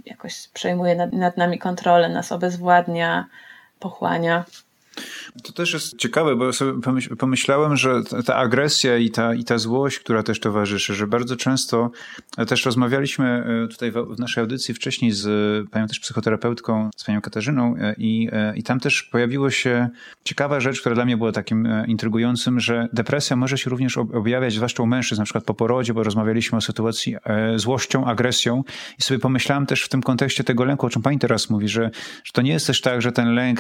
jakoś 0.10 0.48
przejmuje 0.48 0.96
nad, 0.96 1.14
nad 1.14 1.38
nami 1.38 1.60
kontrolę, 1.60 2.10
nas 2.10 2.32
obezwładnia, 2.32 3.26
pochłania. 3.80 4.46
To 5.44 5.54
też 5.54 5.74
jest 5.74 5.98
ciekawe, 5.98 6.36
bo 6.36 6.54
sobie 6.54 6.74
pomyślałem, 7.18 7.76
że 7.76 8.02
ta 8.26 8.36
agresja 8.36 8.98
i 8.98 9.10
ta, 9.10 9.34
i 9.34 9.44
ta 9.44 9.58
złość, 9.58 10.00
która 10.00 10.24
też 10.24 10.40
towarzyszy, 10.40 10.96
że 10.96 11.08
bardzo 11.08 11.36
często 11.36 11.92
e, 12.38 12.46
też 12.46 12.66
rozmawialiśmy 12.66 13.26
e, 13.26 13.68
tutaj 13.68 13.92
w 13.92 14.20
naszej 14.20 14.42
audycji 14.42 14.74
wcześniej 14.74 15.12
z 15.12 15.28
panią 15.70 15.88
też 15.88 16.00
psychoterapeutką, 16.00 16.90
z 16.96 17.04
panią 17.04 17.22
Katarzyną 17.22 17.76
e, 17.78 17.96
i, 17.98 18.30
i 18.56 18.64
tam 18.64 18.80
też 18.80 19.04
pojawiło 19.04 19.50
się 19.50 19.90
ciekawa 20.24 20.60
rzecz, 20.60 20.80
która 20.80 20.96
dla 20.96 21.06
mnie 21.06 21.18
była 21.18 21.32
takim 21.32 21.68
intrygującym, 21.88 22.60
że 22.60 22.88
depresja 22.94 23.36
może 23.36 23.58
się 23.58 23.70
również 23.70 23.98
objawiać, 23.98 24.54
zwłaszcza 24.54 24.84
u 24.84 24.86
mężczyzn, 24.86 25.22
na 25.22 25.26
przykład 25.26 25.44
po 25.44 25.54
porodzie, 25.54 25.94
bo 25.94 26.04
rozmawialiśmy 26.04 26.58
o 26.58 26.62
sytuacji 26.62 27.16
złością, 27.56 28.06
agresją. 28.06 28.64
I 29.00 29.02
sobie 29.02 29.20
pomyślałem 29.20 29.66
też 29.66 29.84
w 29.84 29.90
tym 29.90 30.02
kontekście 30.02 30.44
tego 30.44 30.66
lęku, 30.66 30.86
o 30.86 30.90
czym 30.90 31.02
pani 31.02 31.20
teraz 31.20 31.50
mówi, 31.50 31.70
że, 31.70 31.92
że 32.24 32.32
to 32.34 32.42
nie 32.42 32.52
jest 32.52 32.68
też 32.68 32.82
tak, 32.82 33.02
że 33.02 33.12
ten 33.12 33.34
lęk 33.34 33.60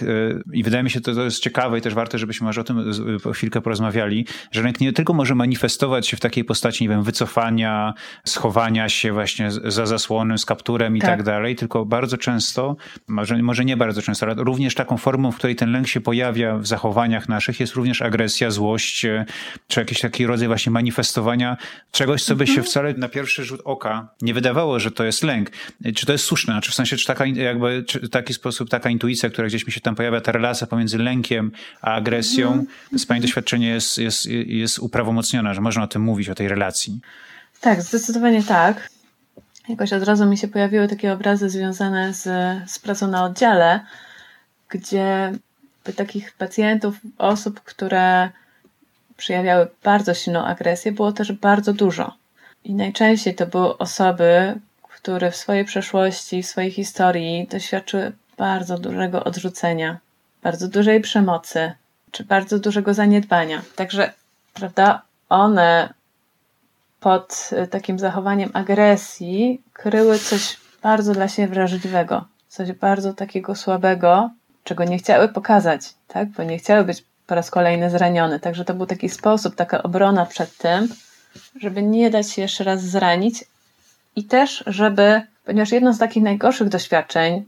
i 0.54 0.63
wydaje 0.63 0.84
mi 0.84 0.89
się, 0.89 1.02
to, 1.02 1.15
to 1.15 1.28
jest 1.29 1.43
ciekawe, 1.43 1.77
i 1.77 1.81
też 1.81 1.93
warto, 1.93 2.17
żebyśmy 2.17 2.45
może 2.45 2.61
o 2.61 2.63
tym 2.63 2.91
po 3.23 3.31
chwilkę 3.31 3.61
porozmawiali, 3.61 4.25
że 4.51 4.61
lęk 4.61 4.79
nie 4.79 4.93
tylko 4.93 5.13
może 5.13 5.35
manifestować 5.35 6.07
się 6.07 6.17
w 6.17 6.19
takiej 6.19 6.43
postaci, 6.43 6.83
nie 6.83 6.89
wiem, 6.89 7.03
wycofania, 7.03 7.93
schowania 8.23 8.89
się 8.89 9.13
właśnie 9.13 9.51
za 9.51 9.85
zasłonem, 9.85 10.37
z 10.37 10.45
kapturem 10.45 10.97
i 10.97 11.01
tak, 11.01 11.09
tak 11.09 11.23
dalej, 11.23 11.55
tylko 11.55 11.85
bardzo 11.85 12.17
często, 12.17 12.75
może, 13.07 13.37
może 13.37 13.65
nie 13.65 13.77
bardzo 13.77 14.01
często, 14.01 14.25
ale 14.25 14.35
również 14.37 14.75
taką 14.75 14.97
formą, 14.97 15.31
w 15.31 15.35
której 15.35 15.55
ten 15.55 15.71
lęk 15.71 15.87
się 15.87 16.01
pojawia 16.01 16.57
w 16.57 16.67
zachowaniach 16.67 17.29
naszych 17.29 17.59
jest 17.59 17.73
również 17.73 18.01
agresja, 18.01 18.51
złość, 18.51 19.05
e, 19.05 19.25
czy 19.67 19.79
jakiś 19.79 19.99
taki 19.99 20.25
rodzaj 20.25 20.47
właśnie 20.47 20.71
manifestowania 20.71 21.57
czegoś, 21.91 22.23
co 22.23 22.35
by 22.35 22.47
się 22.47 22.51
mhm. 22.51 22.67
wcale 22.67 22.93
na 22.93 23.09
pierwszy 23.09 23.45
rzut 23.45 23.61
oka 23.63 24.07
nie 24.21 24.33
wydawało, 24.33 24.79
że 24.79 24.91
to 24.91 25.03
jest 25.03 25.23
lęk. 25.23 25.49
Czy 25.95 26.05
to 26.05 26.11
jest 26.11 26.25
słuszne? 26.25 26.59
Czy 26.61 26.71
w 26.71 26.75
sensie, 26.75 26.97
czy 26.97 27.05
taka 27.05 27.25
jakby, 27.25 27.83
czy 27.87 28.09
taki 28.09 28.33
sposób, 28.33 28.69
taka 28.69 28.89
intuicja, 28.89 29.29
która 29.29 29.47
gdzieś 29.47 29.67
mi 29.67 29.73
się 29.73 29.81
tam 29.81 29.95
pojawia, 29.95 30.21
ta 30.21 30.31
relacja 30.31 30.67
pomiędzy 30.67 30.97
lękiem 30.97 31.08
a 31.81 31.93
agresją, 31.93 32.51
mm. 32.53 32.65
z 32.97 33.05
Pani 33.05 33.21
doświadczenie 33.21 33.67
jest, 33.67 33.97
jest, 33.97 34.25
jest 34.45 34.79
uprawomocniona, 34.79 35.53
że 35.53 35.61
można 35.61 35.83
o 35.83 35.87
tym 35.87 36.01
mówić, 36.01 36.29
o 36.29 36.35
tej 36.35 36.47
relacji. 36.47 36.99
Tak, 37.61 37.81
zdecydowanie 37.81 38.43
tak. 38.43 38.89
Jakoś 39.69 39.93
od 39.93 40.03
razu 40.03 40.25
mi 40.25 40.37
się 40.37 40.47
pojawiły 40.47 40.87
takie 40.87 41.13
obrazy 41.13 41.49
związane 41.49 42.13
z, 42.13 42.23
z 42.71 42.79
pracą 42.79 43.07
na 43.07 43.23
oddziale, 43.23 43.85
gdzie 44.69 45.33
takich 45.95 46.31
pacjentów, 46.31 46.95
osób, 47.17 47.61
które 47.61 48.29
przejawiały 49.17 49.67
bardzo 49.83 50.13
silną 50.13 50.45
agresję, 50.45 50.91
było 50.91 51.11
też 51.11 51.31
bardzo 51.31 51.73
dużo. 51.73 52.13
I 52.63 52.73
najczęściej 52.73 53.35
to 53.35 53.45
były 53.47 53.77
osoby, 53.77 54.59
które 54.99 55.31
w 55.31 55.35
swojej 55.35 55.65
przeszłości, 55.65 56.43
w 56.43 56.47
swojej 56.47 56.71
historii 56.71 57.47
doświadczyły 57.51 58.11
bardzo 58.37 58.77
dużego 58.77 59.23
odrzucenia, 59.23 59.97
bardzo 60.43 60.67
dużej 60.67 61.02
przemocy, 61.02 61.71
czy 62.12 62.23
bardzo 62.23 62.60
dużego 62.60 62.93
zaniedbania. 62.93 63.62
Także, 63.75 64.13
prawda, 64.54 65.02
one 65.30 65.93
pod 66.99 67.49
y, 67.63 67.67
takim 67.67 67.99
zachowaniem 67.99 68.49
agresji 68.54 69.62
kryły 69.73 70.19
coś 70.19 70.58
bardzo 70.84 71.13
dla 71.13 71.28
siebie 71.28 71.47
wrażliwego, 71.47 72.25
coś 72.47 72.71
bardzo 72.71 73.13
takiego 73.13 73.56
słabego, 73.56 74.30
czego 74.63 74.84
nie 74.84 74.97
chciały 74.97 75.30
pokazać, 75.30 75.82
tak? 76.08 76.30
Bo 76.30 76.43
nie 76.43 76.58
chciały 76.58 76.84
być 76.84 77.04
po 77.28 77.36
raz 77.36 77.52
kolejny 77.52 77.89
zranione. 77.89 78.39
Także 78.39 78.65
to 78.65 78.73
był 78.73 78.86
taki 78.86 79.10
sposób, 79.10 79.56
taka 79.56 79.84
obrona 79.84 80.25
przed 80.25 80.58
tym, 80.58 80.88
żeby 81.62 81.84
nie 81.84 82.10
dać 82.10 82.32
się 82.32 82.41
jeszcze 82.41 82.63
raz 82.63 82.82
zranić 82.82 83.45
i 84.15 84.23
też, 84.23 84.63
żeby, 84.67 85.21
ponieważ 85.45 85.71
jedno 85.71 85.93
z 85.93 85.97
takich 85.97 86.23
najgorszych 86.23 86.69
doświadczeń, 86.69 87.45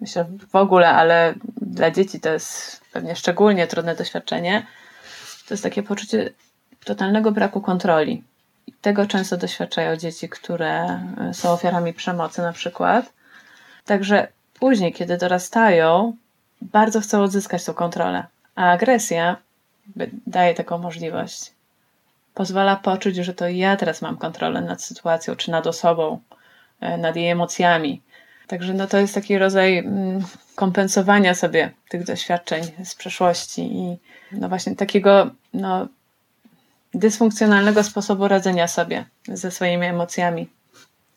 myślę 0.00 0.26
w 0.52 0.56
ogóle, 0.56 0.88
ale 0.88 1.34
dla 1.76 1.90
dzieci 1.90 2.20
to 2.20 2.28
jest 2.28 2.80
pewnie 2.92 3.16
szczególnie 3.16 3.66
trudne 3.66 3.94
doświadczenie, 3.94 4.66
to 5.48 5.54
jest 5.54 5.62
takie 5.62 5.82
poczucie 5.82 6.30
totalnego 6.84 7.32
braku 7.32 7.60
kontroli. 7.60 8.24
I 8.66 8.72
tego 8.72 9.06
często 9.06 9.36
doświadczają 9.36 9.96
dzieci, 9.96 10.28
które 10.28 10.84
e, 10.84 11.34
są 11.34 11.50
ofiarami 11.50 11.92
przemocy, 11.94 12.42
na 12.42 12.52
przykład. 12.52 13.12
Także 13.84 14.28
później, 14.60 14.92
kiedy 14.92 15.16
dorastają, 15.16 16.16
bardzo 16.62 17.00
chcą 17.00 17.22
odzyskać 17.22 17.64
tą 17.64 17.74
kontrolę. 17.74 18.26
A 18.54 18.70
agresja 18.70 19.36
daje 20.26 20.54
taką 20.54 20.78
możliwość. 20.78 21.52
Pozwala 22.34 22.76
poczuć, 22.76 23.16
że 23.16 23.34
to 23.34 23.48
ja 23.48 23.76
teraz 23.76 24.02
mam 24.02 24.16
kontrolę 24.16 24.60
nad 24.60 24.82
sytuacją, 24.82 25.36
czy 25.36 25.50
nad 25.50 25.66
osobą, 25.66 26.20
e, 26.80 26.98
nad 26.98 27.16
jej 27.16 27.30
emocjami. 27.30 28.02
Także 28.46 28.74
no 28.74 28.86
to 28.86 28.98
jest 28.98 29.14
taki 29.14 29.38
rodzaj 29.38 29.78
mm, 29.78 30.24
kompensowania 30.54 31.34
sobie 31.34 31.70
tych 31.88 32.04
doświadczeń 32.04 32.64
z 32.84 32.94
przeszłości 32.94 33.62
i 33.62 33.98
no 34.32 34.48
właśnie 34.48 34.76
takiego 34.76 35.30
no, 35.54 35.88
dysfunkcjonalnego 36.94 37.82
sposobu 37.82 38.28
radzenia 38.28 38.68
sobie 38.68 39.04
ze 39.28 39.50
swoimi 39.50 39.86
emocjami 39.86 40.48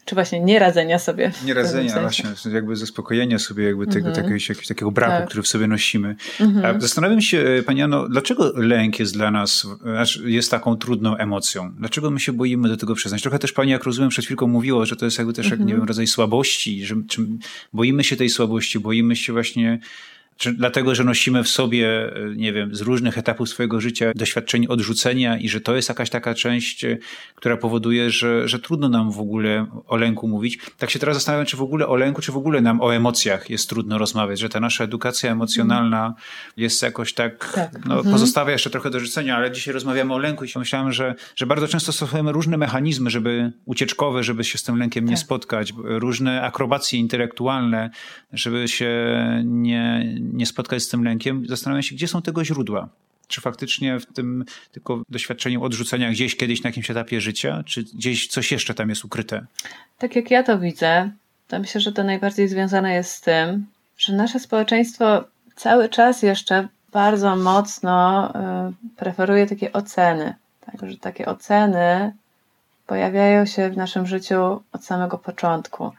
czy 0.09 0.15
właśnie 0.15 0.39
nieradzenia 0.39 0.99
sobie. 0.99 1.31
Nieradzenia, 1.45 2.01
właśnie, 2.01 2.29
jakby 2.53 2.75
zaspokojenia 2.75 3.39
sobie 3.39 3.63
jakby 3.63 3.87
tego, 3.87 3.99
mm 3.99 4.11
-hmm. 4.11 4.15
takiego, 4.15 4.35
jakiegoś 4.35 4.67
takiego 4.67 4.91
braku, 4.91 5.11
tak. 5.11 5.25
który 5.25 5.43
w 5.43 5.47
sobie 5.47 5.67
nosimy. 5.67 6.15
Mm 6.39 6.53
-hmm. 6.53 6.81
Zastanawiam 6.81 7.21
się, 7.21 7.39
e, 7.39 7.63
Pani 7.63 7.79
Jano, 7.79 8.09
dlaczego 8.09 8.51
lęk 8.55 8.99
jest 8.99 9.13
dla 9.13 9.31
nas, 9.31 9.67
jest 10.25 10.51
taką 10.51 10.77
trudną 10.77 11.17
emocją? 11.17 11.71
Dlaczego 11.79 12.11
my 12.11 12.19
się 12.19 12.33
boimy 12.33 12.69
do 12.69 12.77
tego 12.77 12.95
przyznać? 12.95 13.21
Trochę 13.21 13.39
też 13.39 13.51
Pani, 13.51 13.71
jak 13.71 13.83
rozumiem, 13.83 14.09
przed 14.09 14.25
chwilką 14.25 14.47
mówiła, 14.47 14.85
że 14.85 14.95
to 14.95 15.05
jest 15.05 15.17
jakby 15.17 15.33
też, 15.33 15.45
mm 15.45 15.57
-hmm. 15.57 15.59
jak, 15.59 15.67
nie 15.67 15.73
mhm. 15.73 15.81
wiem, 15.81 15.87
rodzaj 15.87 16.07
słabości, 16.07 16.85
że 16.85 16.95
boimy 17.73 18.03
się 18.03 18.15
tej 18.15 18.29
słabości, 18.29 18.79
boimy 18.79 19.15
się 19.15 19.33
właśnie 19.33 19.79
czy 20.39 20.53
dlatego, 20.53 20.95
że 20.95 21.03
nosimy 21.03 21.43
w 21.43 21.49
sobie, 21.49 22.11
nie 22.35 22.53
wiem, 22.53 22.75
z 22.75 22.81
różnych 22.81 23.17
etapów 23.17 23.49
swojego 23.49 23.81
życia 23.81 24.11
doświadczenie 24.15 24.69
odrzucenia 24.69 25.37
i 25.37 25.49
że 25.49 25.61
to 25.61 25.75
jest 25.75 25.89
jakaś 25.89 26.09
taka 26.09 26.33
część, 26.33 26.83
e, 26.83 26.97
która 27.35 27.57
powoduje, 27.57 28.09
że, 28.09 28.47
że 28.47 28.59
trudno 28.59 28.89
nam 28.89 29.11
w 29.11 29.19
ogóle 29.19 29.65
o 29.87 29.97
lęku 29.97 30.27
mówić. 30.27 30.59
Tak 30.77 30.89
się 30.89 30.99
teraz 30.99 31.15
zastanawiam, 31.15 31.45
czy 31.45 31.57
w 31.57 31.61
ogóle 31.61 31.87
o 31.87 31.95
lęku, 31.95 32.21
czy 32.21 32.31
w 32.31 32.37
ogóle 32.37 32.61
nam 32.61 32.81
o 32.81 32.95
emocjach 32.95 33.49
jest 33.49 33.69
trudno 33.69 33.97
rozmawiać, 33.97 34.39
że 34.39 34.49
ta 34.49 34.59
nasza 34.59 34.83
edukacja 34.83 35.31
emocjonalna 35.31 36.13
jest 36.57 36.81
jakoś 36.81 37.13
tak, 37.13 37.51
tak. 37.55 37.85
No, 37.85 37.95
mhm. 37.95 38.13
pozostawia 38.13 38.51
jeszcze 38.51 38.69
trochę 38.69 38.89
do 38.89 38.99
życzenia, 38.99 39.35
ale 39.35 39.51
dzisiaj 39.51 39.73
rozmawiamy 39.73 40.13
o 40.13 40.17
lęku 40.17 40.45
i 40.45 40.47
myślałem, 40.55 40.91
że, 40.91 41.15
że 41.35 41.45
bardzo 41.45 41.67
często 41.67 41.91
stosujemy 41.91 42.31
różne 42.31 42.57
mechanizmy, 42.57 43.09
żeby 43.09 43.51
ucieczkowe, 43.65 44.23
żeby 44.23 44.43
się 44.43 44.57
z 44.57 44.63
tym 44.63 44.77
lękiem 44.77 45.03
tak. 45.03 45.11
nie 45.11 45.17
spotkać, 45.17 45.73
różne 45.83 46.41
akrobacje 46.41 46.99
intelektualne, 46.99 47.89
żeby 48.33 48.67
się 48.67 48.89
nie 49.43 50.19
nie 50.33 50.45
spotkać 50.45 50.83
z 50.83 50.89
tym 50.89 51.03
lękiem, 51.03 51.45
zastanawiam 51.47 51.83
się, 51.83 51.95
gdzie 51.95 52.07
są 52.07 52.21
tego 52.21 52.45
źródła. 52.45 52.89
Czy 53.27 53.41
faktycznie 53.41 53.99
w 53.99 54.05
tym 54.05 54.45
tylko 54.71 55.03
doświadczeniu 55.09 55.63
odrzucenia 55.63 56.11
gdzieś 56.11 56.35
kiedyś 56.35 56.63
na 56.63 56.67
jakimś 56.67 56.91
etapie 56.91 57.21
życia, 57.21 57.63
czy 57.65 57.83
gdzieś 57.83 58.27
coś 58.27 58.51
jeszcze 58.51 58.73
tam 58.73 58.89
jest 58.89 59.05
ukryte? 59.05 59.45
Tak 59.97 60.15
jak 60.15 60.31
ja 60.31 60.43
to 60.43 60.59
widzę, 60.59 61.11
to 61.47 61.59
myślę, 61.59 61.81
że 61.81 61.91
to 61.91 62.03
najbardziej 62.03 62.47
związane 62.47 62.93
jest 62.93 63.11
z 63.11 63.21
tym, 63.21 63.65
że 63.97 64.13
nasze 64.13 64.39
społeczeństwo 64.39 65.23
cały 65.55 65.89
czas 65.89 66.21
jeszcze 66.21 66.67
bardzo 66.91 67.35
mocno 67.35 68.29
y, 68.29 68.95
preferuje 68.95 69.47
takie 69.47 69.73
oceny. 69.73 70.35
Tak, 70.65 70.89
że 70.89 70.97
takie 70.97 71.25
oceny 71.25 72.13
pojawiają 72.87 73.45
się 73.45 73.69
w 73.69 73.77
naszym 73.77 74.07
życiu 74.07 74.63
od 74.71 74.85
samego 74.85 75.17
początku. 75.17 75.91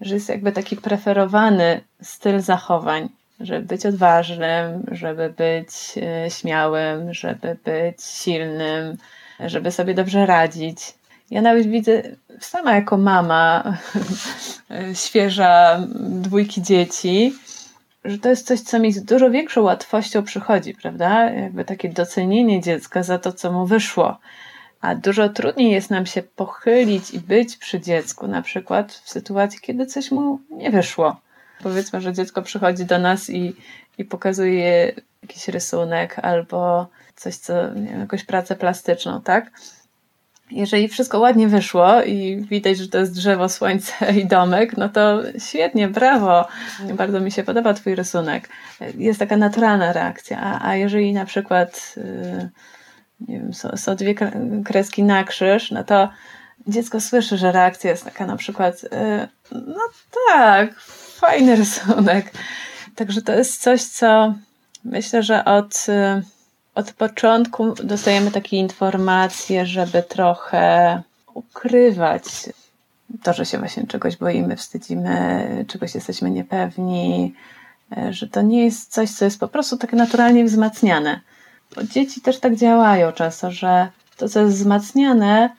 Że 0.00 0.14
jest 0.14 0.28
jakby 0.28 0.52
taki 0.52 0.76
preferowany 0.76 1.80
styl 2.02 2.40
zachowań 2.40 3.08
żeby 3.40 3.66
być 3.66 3.86
odważnym, 3.86 4.86
żeby 4.92 5.34
być 5.36 5.68
e, 5.96 6.30
śmiałym, 6.30 7.14
żeby 7.14 7.56
być 7.64 8.02
silnym, 8.02 8.96
żeby 9.40 9.72
sobie 9.72 9.94
dobrze 9.94 10.26
radzić. 10.26 10.78
Ja 11.30 11.42
nawet 11.42 11.66
widzę 11.66 12.02
sama 12.40 12.74
jako 12.74 12.96
mama 12.96 13.76
świeża 15.04 15.80
dwójki 15.98 16.62
dzieci, 16.62 17.32
że 18.04 18.18
to 18.18 18.28
jest 18.28 18.46
coś, 18.46 18.60
co 18.60 18.78
mi 18.78 18.92
z 18.92 19.04
dużo 19.04 19.30
większą 19.30 19.62
łatwością 19.62 20.22
przychodzi, 20.22 20.74
prawda? 20.74 21.30
Jakby 21.30 21.64
takie 21.64 21.88
docenienie 21.88 22.60
dziecka 22.60 23.02
za 23.02 23.18
to, 23.18 23.32
co 23.32 23.52
mu 23.52 23.66
wyszło. 23.66 24.18
A 24.80 24.94
dużo 24.94 25.28
trudniej 25.28 25.70
jest 25.72 25.90
nam 25.90 26.06
się 26.06 26.22
pochylić 26.22 27.10
i 27.10 27.20
być 27.20 27.56
przy 27.56 27.80
dziecku, 27.80 28.26
na 28.26 28.42
przykład 28.42 28.92
w 28.92 29.10
sytuacji, 29.10 29.60
kiedy 29.60 29.86
coś 29.86 30.10
mu 30.10 30.40
nie 30.50 30.70
wyszło. 30.70 31.16
Powiedzmy, 31.62 32.00
że 32.00 32.12
dziecko 32.12 32.42
przychodzi 32.42 32.84
do 32.84 32.98
nas 32.98 33.30
i, 33.30 33.56
i 33.98 34.04
pokazuje 34.04 34.92
jakiś 35.22 35.48
rysunek 35.48 36.18
albo 36.18 36.88
coś, 37.16 37.36
co, 37.36 37.74
nie 37.74 37.90
wiem, 37.90 38.00
jakąś 38.00 38.24
pracę 38.24 38.56
plastyczną, 38.56 39.22
tak? 39.22 39.50
Jeżeli 40.50 40.88
wszystko 40.88 41.18
ładnie 41.18 41.48
wyszło 41.48 42.02
i 42.02 42.46
widać, 42.50 42.78
że 42.78 42.88
to 42.88 42.98
jest 42.98 43.14
drzewo, 43.14 43.48
słońce 43.48 44.12
i 44.20 44.26
domek, 44.26 44.76
no 44.76 44.88
to 44.88 45.22
świetnie, 45.38 45.88
brawo. 45.88 46.48
Bardzo 46.94 47.20
mi 47.20 47.32
się 47.32 47.42
podoba 47.42 47.74
Twój 47.74 47.94
rysunek. 47.94 48.48
Jest 48.98 49.18
taka 49.18 49.36
naturalna 49.36 49.92
reakcja. 49.92 50.40
A, 50.40 50.68
a 50.68 50.76
jeżeli 50.76 51.12
na 51.12 51.24
przykład 51.24 51.94
yy, 51.96 52.50
nie 53.20 53.38
wiem, 53.38 53.54
są, 53.54 53.76
są 53.76 53.96
dwie 53.96 54.14
kreski 54.64 55.02
na 55.02 55.24
krzyż, 55.24 55.70
no 55.70 55.84
to 55.84 56.08
dziecko 56.66 57.00
słyszy, 57.00 57.36
że 57.36 57.52
reakcja 57.52 57.90
jest 57.90 58.04
taka 58.04 58.26
na 58.26 58.36
przykład, 58.36 58.84
y, 58.84 58.88
no 59.52 59.80
tak, 60.26 60.74
fajny 61.16 61.56
rysunek. 61.56 62.32
Także 62.94 63.22
to 63.22 63.32
jest 63.32 63.62
coś, 63.62 63.82
co 63.82 64.34
myślę, 64.84 65.22
że 65.22 65.44
od, 65.44 65.86
y, 65.88 66.22
od 66.74 66.92
początku 66.92 67.74
dostajemy 67.74 68.30
takie 68.30 68.56
informacje, 68.56 69.66
żeby 69.66 70.02
trochę 70.02 71.02
ukrywać 71.34 72.24
to, 73.22 73.32
że 73.32 73.46
się 73.46 73.58
właśnie 73.58 73.86
czegoś 73.86 74.16
boimy, 74.16 74.56
wstydzimy, 74.56 75.64
czegoś 75.68 75.94
jesteśmy 75.94 76.30
niepewni, 76.30 77.34
y, 77.98 78.12
że 78.12 78.28
to 78.28 78.42
nie 78.42 78.64
jest 78.64 78.92
coś, 78.92 79.10
co 79.10 79.24
jest 79.24 79.40
po 79.40 79.48
prostu 79.48 79.76
tak 79.76 79.92
naturalnie 79.92 80.44
wzmacniane. 80.44 81.20
Bo 81.76 81.82
dzieci 81.82 82.20
też 82.20 82.40
tak 82.40 82.56
działają 82.56 83.12
często, 83.12 83.50
że 83.50 83.88
to, 84.16 84.28
co 84.28 84.40
jest 84.40 84.56
wzmacniane, 84.56 85.50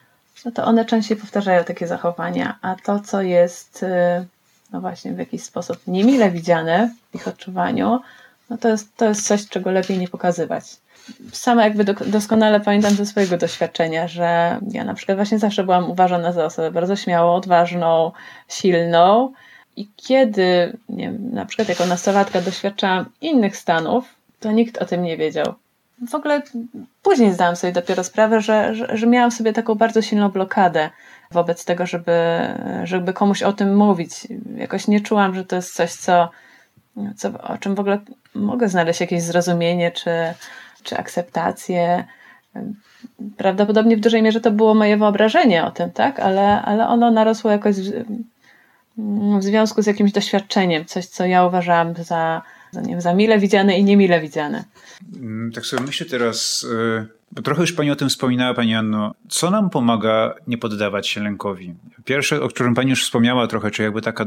no 0.45 0.51
to 0.51 0.65
one 0.65 0.85
częściej 0.85 1.17
powtarzają 1.17 1.63
takie 1.63 1.87
zachowania, 1.87 2.57
a 2.61 2.75
to, 2.75 2.99
co 2.99 3.21
jest 3.21 3.83
y, 3.83 4.27
no 4.71 4.81
właśnie 4.81 5.13
w 5.13 5.19
jakiś 5.19 5.43
sposób 5.43 5.77
niemile 5.87 6.31
widziane 6.31 6.93
w 7.11 7.15
ich 7.15 7.27
odczuwaniu, 7.27 7.99
no 8.49 8.57
to 8.57 8.69
jest, 8.69 8.97
to 8.97 9.05
jest 9.05 9.27
coś, 9.27 9.47
czego 9.47 9.71
lepiej 9.71 9.97
nie 9.97 10.07
pokazywać. 10.07 10.63
Sama 11.31 11.63
jakby 11.63 11.83
do, 11.83 11.93
doskonale 11.93 12.59
pamiętam 12.59 12.93
ze 12.93 13.05
swojego 13.05 13.37
doświadczenia, 13.37 14.07
że 14.07 14.59
ja 14.71 14.83
na 14.83 14.93
przykład 14.93 15.17
właśnie 15.17 15.39
zawsze 15.39 15.63
byłam 15.63 15.91
uważana 15.91 16.31
za 16.31 16.45
osobę 16.45 16.71
bardzo 16.71 16.95
śmiałą, 16.95 17.33
odważną, 17.33 18.11
silną 18.47 19.33
i 19.75 19.87
kiedy, 19.95 20.77
nie 20.89 21.03
wiem, 21.03 21.29
na 21.33 21.45
przykład 21.45 21.69
jako 21.69 21.85
nastolatka 21.85 22.41
doświadczałam 22.41 23.05
innych 23.21 23.57
stanów, 23.57 24.05
to 24.39 24.51
nikt 24.51 24.77
o 24.77 24.85
tym 24.85 25.03
nie 25.03 25.17
wiedział 25.17 25.55
w 26.09 26.15
ogóle 26.15 26.41
później 27.01 27.33
zdałam 27.33 27.55
sobie 27.55 27.73
dopiero 27.73 28.03
sprawę, 28.03 28.41
że, 28.41 28.75
że, 28.75 28.97
że 28.97 29.07
miałam 29.07 29.31
sobie 29.31 29.53
taką 29.53 29.75
bardzo 29.75 30.01
silną 30.01 30.29
blokadę 30.29 30.89
wobec 31.31 31.65
tego, 31.65 31.85
żeby, 31.85 32.13
żeby 32.83 33.13
komuś 33.13 33.43
o 33.43 33.53
tym 33.53 33.75
mówić. 33.75 34.27
Jakoś 34.55 34.87
nie 34.87 35.01
czułam, 35.01 35.35
że 35.35 35.45
to 35.45 35.55
jest 35.55 35.75
coś, 35.75 35.91
co, 35.91 36.29
co 37.15 37.41
o 37.41 37.57
czym 37.57 37.75
w 37.75 37.79
ogóle 37.79 37.99
mogę 38.35 38.69
znaleźć 38.69 39.01
jakieś 39.01 39.23
zrozumienie 39.23 39.91
czy, 39.91 40.11
czy 40.83 40.97
akceptację. 40.97 42.05
Prawdopodobnie 43.37 43.97
w 43.97 43.99
dużej 43.99 44.21
mierze 44.21 44.41
to 44.41 44.51
było 44.51 44.73
moje 44.73 44.97
wyobrażenie 44.97 45.65
o 45.65 45.71
tym, 45.71 45.91
tak? 45.91 46.19
Ale, 46.19 46.61
ale 46.61 46.87
ono 46.87 47.11
narosło 47.11 47.51
jakoś 47.51 47.75
w, 47.75 48.03
w 49.39 49.43
związku 49.43 49.81
z 49.81 49.85
jakimś 49.87 50.11
doświadczeniem, 50.11 50.85
coś, 50.85 51.05
co 51.05 51.25
ja 51.25 51.45
uważałam 51.45 51.93
za, 51.95 52.41
za, 52.71 52.81
nie 52.81 52.89
wiem, 52.89 53.01
za 53.01 53.13
mile 53.13 53.39
widziane 53.39 53.79
i 53.79 53.83
niemile 53.83 54.21
widziane. 54.21 54.63
Tak 55.55 55.65
sobie 55.65 55.83
myślę 55.83 56.07
teraz, 56.07 56.63
y, 56.63 57.16
trochę 57.43 57.61
już 57.61 57.73
Pani 57.73 57.91
o 57.91 57.95
tym 57.95 58.09
wspominała, 58.09 58.53
Pani 58.53 58.75
Anno. 58.75 59.13
Co 59.29 59.51
nam 59.51 59.69
pomaga 59.69 60.35
nie 60.47 60.57
poddawać 60.57 61.07
się 61.07 61.23
lękowi? 61.23 61.73
Pierwsze, 62.05 62.41
o 62.41 62.47
którym 62.47 62.75
Pani 62.75 62.89
już 62.89 63.03
wspomniała 63.03 63.47
trochę, 63.47 63.71
czy 63.71 63.83
jakby 63.83 64.01
taka 64.01 64.25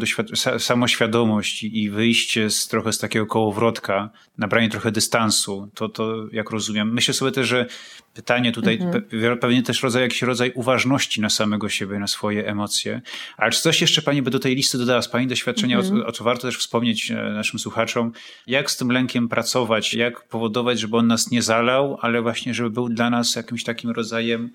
samoświadomość 0.59 1.63
i 1.63 1.91
wyjście 1.91 2.51
z 2.51 2.69
trochę 2.69 2.93
z 2.93 2.99
takiego 2.99 3.27
kołowrotka, 3.27 4.11
nabranie 4.39 4.69
trochę 4.69 4.93
dystansu, 4.93 5.69
to, 5.75 5.89
to 5.89 6.27
jak 6.33 6.51
rozumiem. 6.51 6.93
Myślę 6.93 7.15
sobie 7.15 7.33
też, 7.33 7.49
że 7.49 7.67
pytanie 8.15 8.53
tutaj, 8.53 8.75
mhm. 8.75 9.03
pe 9.03 9.37
pewnie 9.37 9.63
też 9.63 9.83
rodzaj, 9.83 10.03
jakiś 10.03 10.23
rodzaj 10.23 10.53
uważności 10.55 11.21
na 11.21 11.31
samego 11.31 11.69
siebie, 11.69 11.99
na 11.99 12.07
swoje 12.07 12.47
emocje. 12.47 13.01
Ale 13.37 13.51
czy 13.51 13.61
coś 13.61 13.81
jeszcze 13.81 14.03
Pani 14.03 14.23
by 14.23 14.31
do 14.31 14.39
tej 14.39 14.55
listy 14.55 14.79
dodała 14.79 15.03
z 15.03 15.09
Pani 15.09 15.27
doświadczenia, 15.27 15.79
mhm. 15.79 16.03
o, 16.03 16.07
o 16.07 16.13
co 16.13 16.25
warto 16.25 16.43
też 16.43 16.59
wspomnieć 16.59 17.11
e, 17.11 17.15
naszym 17.15 17.59
słuchaczom, 17.59 18.13
jak 18.47 18.71
z 18.71 18.77
tym 18.77 18.93
lękiem 18.93 19.29
pracować, 19.29 19.95
jak 19.95 20.29
powodować, 20.29 20.81
żeby 20.81 20.97
on 20.97 21.07
nas 21.07 21.31
nie 21.31 21.43
zalał, 21.43 21.99
ale 22.01 22.23
właśnie, 22.23 22.55
żeby 22.55 22.71
był 22.71 22.89
dla 22.95 23.11
nas 23.11 23.35
jakimś 23.37 23.65
takim 23.65 23.91
rodzajem 23.91 24.51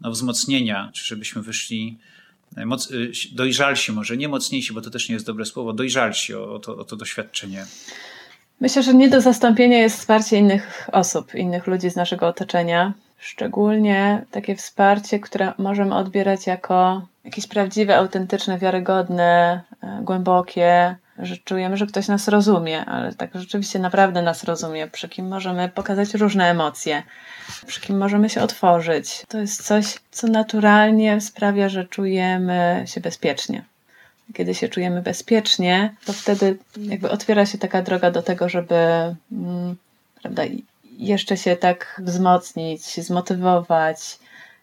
no, 0.00 0.10
wzmocnienia, 0.10 0.90
czy 0.94 1.04
żebyśmy 1.04 1.42
wyszli 1.42 1.98
e, 2.56 2.66
moc, 2.66 2.90
e, 2.90 2.94
dojrzalsi 3.32 3.92
może, 3.92 4.16
nie 4.16 4.28
mocniejsi, 4.28 4.72
bo 4.72 4.80
to 4.80 4.90
też 4.90 5.08
nie 5.08 5.14
jest 5.14 5.26
dobre 5.26 5.44
słowo, 5.44 5.72
dojrzalsi 5.72 6.34
o, 6.34 6.54
o, 6.54 6.58
to, 6.58 6.76
o 6.76 6.84
to 6.84 6.96
doświadczenie. 6.96 7.66
Myślę, 8.60 8.82
że 8.82 8.94
nie 8.94 9.08
do 9.08 9.20
zastąpienia 9.20 9.78
jest 9.78 9.98
wsparcie 9.98 10.36
innych 10.36 10.88
osób, 10.92 11.34
innych 11.34 11.66
ludzi 11.66 11.90
z 11.90 11.96
naszego 11.96 12.26
otoczenia. 12.26 12.94
Szczególnie 13.18 14.26
takie 14.30 14.56
wsparcie, 14.56 15.20
które 15.20 15.52
możemy 15.58 15.94
odbierać 15.94 16.46
jako 16.46 17.06
jakieś 17.24 17.46
prawdziwe, 17.46 17.96
autentyczne, 17.96 18.58
wiarygodne, 18.58 19.62
e, 19.82 20.00
głębokie, 20.02 20.96
że 21.22 21.36
czujemy, 21.36 21.76
że 21.76 21.86
ktoś 21.86 22.08
nas 22.08 22.28
rozumie, 22.28 22.84
ale 22.84 23.14
tak 23.14 23.30
rzeczywiście 23.34 23.78
naprawdę 23.78 24.22
nas 24.22 24.44
rozumie, 24.44 24.86
przy 24.86 25.08
kim 25.08 25.28
możemy 25.28 25.68
pokazać 25.68 26.14
różne 26.14 26.50
emocje, 26.50 27.02
przy 27.66 27.80
kim 27.80 27.98
możemy 27.98 28.30
się 28.30 28.42
otworzyć. 28.42 29.22
To 29.28 29.38
jest 29.38 29.62
coś, 29.62 29.98
co 30.10 30.26
naturalnie 30.26 31.20
sprawia, 31.20 31.68
że 31.68 31.84
czujemy 31.84 32.84
się 32.86 33.00
bezpiecznie. 33.00 33.64
Kiedy 34.34 34.54
się 34.54 34.68
czujemy 34.68 35.02
bezpiecznie, 35.02 35.94
to 36.04 36.12
wtedy 36.12 36.58
jakby 36.76 37.10
otwiera 37.10 37.46
się 37.46 37.58
taka 37.58 37.82
droga 37.82 38.10
do 38.10 38.22
tego, 38.22 38.48
żeby 38.48 38.74
mm, 39.32 39.76
prawda, 40.22 40.42
jeszcze 40.98 41.36
się 41.36 41.56
tak 41.56 42.00
wzmocnić, 42.04 42.82
zmotywować. 42.82 44.18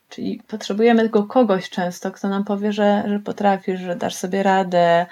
Czyli 0.10 0.42
potrzebujemy 0.48 1.02
tylko 1.02 1.24
kogoś 1.24 1.70
często, 1.70 2.12
kto 2.12 2.28
nam 2.28 2.44
powie, 2.44 2.74
że, 2.74 3.04
że 3.08 3.20
potrafisz, 3.20 3.80
że 3.80 3.96
dasz 3.96 4.16
sobie 4.16 4.44
radę, 4.44 5.06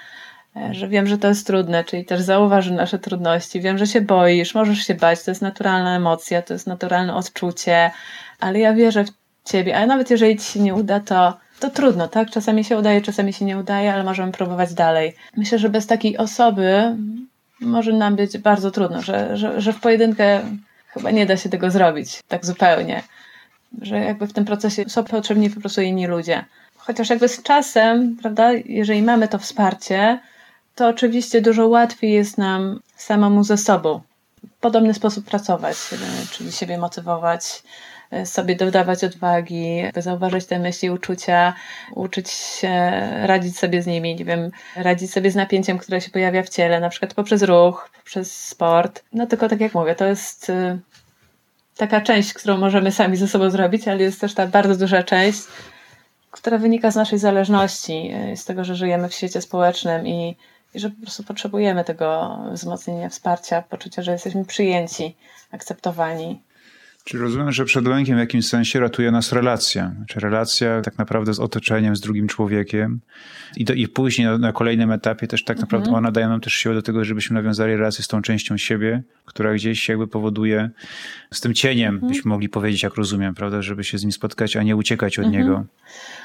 że 0.70 0.88
wiem, 0.88 1.06
że 1.06 1.18
to 1.18 1.28
jest 1.28 1.46
trudne, 1.46 1.84
czyli 1.84 2.04
też 2.04 2.20
zauważy 2.20 2.72
nasze 2.72 2.98
trudności. 2.98 3.60
Wiem, 3.60 3.78
że 3.78 3.86
się 3.86 4.00
boisz, 4.00 4.54
możesz 4.54 4.78
się 4.78 4.94
bać, 4.94 5.22
to 5.22 5.30
jest 5.30 5.42
naturalna 5.42 5.96
emocja, 5.96 6.42
to 6.42 6.52
jest 6.52 6.66
naturalne 6.66 7.14
odczucie, 7.14 7.90
ale 8.40 8.58
ja 8.58 8.74
wierzę 8.74 9.04
w 9.04 9.10
ciebie, 9.48 9.76
ale 9.76 9.86
nawet 9.86 10.10
jeżeli 10.10 10.36
ci 10.36 10.52
się 10.52 10.60
nie 10.60 10.74
uda, 10.74 11.00
to, 11.00 11.36
to 11.60 11.70
trudno, 11.70 12.08
tak? 12.08 12.30
Czasami 12.30 12.64
się 12.64 12.78
udaje, 12.78 13.00
czasami 13.00 13.32
się 13.32 13.44
nie 13.44 13.58
udaje, 13.58 13.94
ale 13.94 14.04
możemy 14.04 14.32
próbować 14.32 14.74
dalej. 14.74 15.16
Myślę, 15.36 15.58
że 15.58 15.68
bez 15.68 15.86
takiej 15.86 16.16
osoby 16.18 16.96
może 17.60 17.92
nam 17.92 18.16
być 18.16 18.38
bardzo 18.38 18.70
trudno, 18.70 19.02
że, 19.02 19.36
że, 19.36 19.60
że 19.60 19.72
w 19.72 19.80
pojedynkę 19.80 20.40
chyba 20.88 21.10
nie 21.10 21.26
da 21.26 21.36
się 21.36 21.48
tego 21.48 21.70
zrobić 21.70 22.20
tak 22.28 22.46
zupełnie. 22.46 23.02
Że 23.82 23.98
jakby 23.98 24.26
w 24.26 24.32
tym 24.32 24.44
procesie 24.44 24.84
są 24.88 25.04
potrzebni 25.04 25.50
po 25.50 25.60
prostu 25.60 25.80
inni 25.80 26.06
ludzie. 26.06 26.44
Chociaż 26.76 27.10
jakby 27.10 27.28
z 27.28 27.42
czasem, 27.42 28.16
prawda, 28.22 28.52
jeżeli 28.52 29.02
mamy 29.02 29.28
to 29.28 29.38
wsparcie, 29.38 30.18
to 30.76 30.88
oczywiście 30.88 31.40
dużo 31.40 31.68
łatwiej 31.68 32.12
jest 32.12 32.38
nam 32.38 32.80
samemu 32.96 33.44
ze 33.44 33.56
sobą 33.56 34.00
w 34.56 34.60
podobny 34.60 34.94
sposób 34.94 35.24
pracować, 35.24 35.76
czyli 36.32 36.52
siebie 36.52 36.78
motywować, 36.78 37.62
sobie 38.24 38.56
dodawać 38.56 39.04
odwagi, 39.04 39.82
zauważyć 39.96 40.46
te 40.46 40.58
myśli, 40.58 40.90
uczucia, 40.90 41.54
uczyć 41.94 42.30
się 42.30 43.00
radzić 43.22 43.58
sobie 43.58 43.82
z 43.82 43.86
nimi, 43.86 44.16
nie 44.16 44.24
wiem, 44.24 44.50
radzić 44.76 45.12
sobie 45.12 45.30
z 45.30 45.34
napięciem, 45.34 45.78
które 45.78 46.00
się 46.00 46.10
pojawia 46.10 46.42
w 46.42 46.48
ciele, 46.48 46.80
na 46.80 46.88
przykład 46.88 47.14
poprzez 47.14 47.42
ruch, 47.42 47.90
poprzez 47.96 48.46
sport. 48.46 49.04
No 49.12 49.26
tylko 49.26 49.48
tak 49.48 49.60
jak 49.60 49.74
mówię, 49.74 49.94
to 49.94 50.04
jest 50.04 50.50
y, 50.50 50.78
taka 51.76 52.00
część, 52.00 52.32
którą 52.32 52.56
możemy 52.56 52.92
sami 52.92 53.16
ze 53.16 53.28
sobą 53.28 53.50
zrobić, 53.50 53.88
ale 53.88 54.02
jest 54.02 54.20
też 54.20 54.34
ta 54.34 54.46
bardzo 54.46 54.76
duża 54.76 55.02
część, 55.02 55.40
która 56.30 56.58
wynika 56.58 56.90
z 56.90 56.96
naszej 56.96 57.18
zależności, 57.18 58.14
z 58.34 58.44
tego, 58.44 58.64
że 58.64 58.74
żyjemy 58.74 59.08
w 59.08 59.14
świecie 59.14 59.40
społecznym 59.40 60.06
i 60.06 60.36
i 60.76 60.80
że 60.80 60.90
po 60.90 61.02
prostu 61.02 61.24
potrzebujemy 61.24 61.84
tego 61.84 62.38
wzmocnienia, 62.52 63.08
wsparcia, 63.08 63.62
poczucia, 63.62 64.02
że 64.02 64.12
jesteśmy 64.12 64.44
przyjęci, 64.44 65.16
akceptowani. 65.50 66.42
Czy 67.04 67.18
rozumiem, 67.18 67.52
że 67.52 67.64
przed 67.64 67.86
lękiem 67.86 68.16
w 68.16 68.18
jakimś 68.18 68.46
sensie 68.46 68.80
ratuje 68.80 69.10
nas 69.10 69.32
relacja? 69.32 69.92
Czy 70.08 70.20
relacja 70.20 70.82
tak 70.82 70.98
naprawdę 70.98 71.34
z 71.34 71.40
otoczeniem, 71.40 71.96
z 71.96 72.00
drugim 72.00 72.28
człowiekiem 72.28 73.00
i, 73.56 73.64
do, 73.64 73.74
i 73.74 73.88
później 73.88 74.26
na, 74.26 74.38
na, 74.38 74.52
kolejnym 74.52 74.90
etapie 74.90 75.26
też 75.26 75.44
tak 75.44 75.58
naprawdę 75.58 75.86
mhm. 75.86 76.04
ona 76.04 76.12
daje 76.12 76.28
nam 76.28 76.40
też 76.40 76.52
siłę 76.52 76.74
do 76.74 76.82
tego, 76.82 77.04
żebyśmy 77.04 77.34
nawiązali 77.34 77.76
relację 77.76 78.04
z 78.04 78.08
tą 78.08 78.22
częścią 78.22 78.56
siebie, 78.56 79.02
która 79.24 79.54
gdzieś 79.54 79.88
jakby 79.88 80.06
powoduje 80.06 80.70
z 81.34 81.40
tym 81.40 81.54
cieniem, 81.54 81.94
mhm. 81.94 82.12
byśmy 82.12 82.28
mogli 82.28 82.48
powiedzieć, 82.48 82.82
jak 82.82 82.94
rozumiem, 82.94 83.34
prawda, 83.34 83.62
żeby 83.62 83.84
się 83.84 83.98
z 83.98 84.02
nim 84.02 84.12
spotkać, 84.12 84.56
a 84.56 84.62
nie 84.62 84.76
uciekać 84.76 85.18
od 85.18 85.24
mhm. 85.24 85.42
niego. 85.42 85.64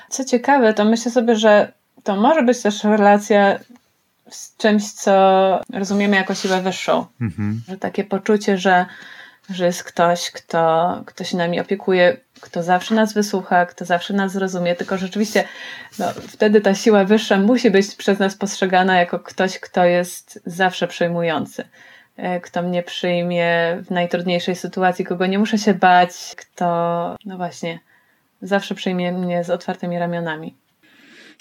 Co 0.09 0.25
ciekawe, 0.25 0.73
to 0.73 0.85
myślę 0.85 1.11
sobie, 1.11 1.35
że 1.35 1.73
to 2.03 2.15
może 2.15 2.43
być 2.43 2.61
też 2.61 2.83
relacja 2.83 3.59
z 4.31 4.57
czymś, 4.57 4.91
co 4.91 5.61
rozumiemy 5.73 6.15
jako 6.15 6.35
siłę 6.35 6.61
wyższą. 6.61 7.05
Mhm. 7.21 7.61
Że 7.67 7.77
takie 7.77 8.03
poczucie, 8.03 8.57
że, 8.57 8.85
że 9.49 9.65
jest 9.65 9.83
ktoś, 9.83 10.31
kto, 10.31 11.03
kto 11.05 11.23
się 11.23 11.37
nami 11.37 11.59
opiekuje, 11.59 12.17
kto 12.41 12.63
zawsze 12.63 12.95
nas 12.95 13.13
wysłucha, 13.13 13.65
kto 13.65 13.85
zawsze 13.85 14.13
nas 14.13 14.31
zrozumie, 14.31 14.75
tylko 14.75 14.97
rzeczywiście 14.97 15.43
no, 15.99 16.05
wtedy 16.27 16.61
ta 16.61 16.75
siła 16.75 17.05
wyższa 17.05 17.37
musi 17.37 17.71
być 17.71 17.95
przez 17.95 18.19
nas 18.19 18.35
postrzegana 18.35 18.99
jako 18.99 19.19
ktoś, 19.19 19.59
kto 19.59 19.85
jest 19.85 20.39
zawsze 20.45 20.87
przejmujący. 20.87 21.63
E, 22.17 22.39
kto 22.39 22.61
mnie 22.61 22.83
przyjmie 22.83 23.77
w 23.85 23.91
najtrudniejszej 23.91 24.55
sytuacji, 24.55 25.05
kogo 25.05 25.25
nie 25.25 25.39
muszę 25.39 25.57
się 25.57 25.73
bać, 25.73 26.11
kto, 26.37 26.65
no 27.25 27.37
właśnie, 27.37 27.79
zawsze 28.41 28.75
przyjmie 28.75 29.11
mnie 29.11 29.43
z 29.43 29.49
otwartymi 29.49 29.99
ramionami. 29.99 30.55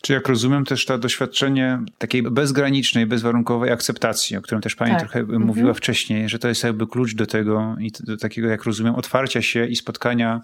Czy 0.03 0.13
jak 0.13 0.29
rozumiem 0.29 0.65
też 0.65 0.87
to 0.87 0.99
doświadczenie 0.99 1.79
takiej 1.99 2.23
bezgranicznej, 2.23 3.07
bezwarunkowej 3.07 3.73
akceptacji, 3.73 4.37
o 4.37 4.43
którym 4.43 4.63
też 4.63 4.75
pani 4.75 4.91
tak. 4.91 5.01
trochę 5.01 5.21
mhm. 5.21 5.43
mówiła 5.43 5.75
wcześniej, 5.75 6.29
że 6.29 6.39
to 6.39 6.49
jest 6.49 6.65
jakby 6.65 6.87
klucz 6.87 7.15
do 7.15 7.27
tego 7.27 7.77
i 7.81 7.93
do 8.01 8.17
takiego, 8.17 8.49
jak 8.49 8.65
rozumiem, 8.65 8.95
otwarcia 8.95 9.43
się 9.43 9.67
i 9.67 9.77
spotkania 9.77 10.41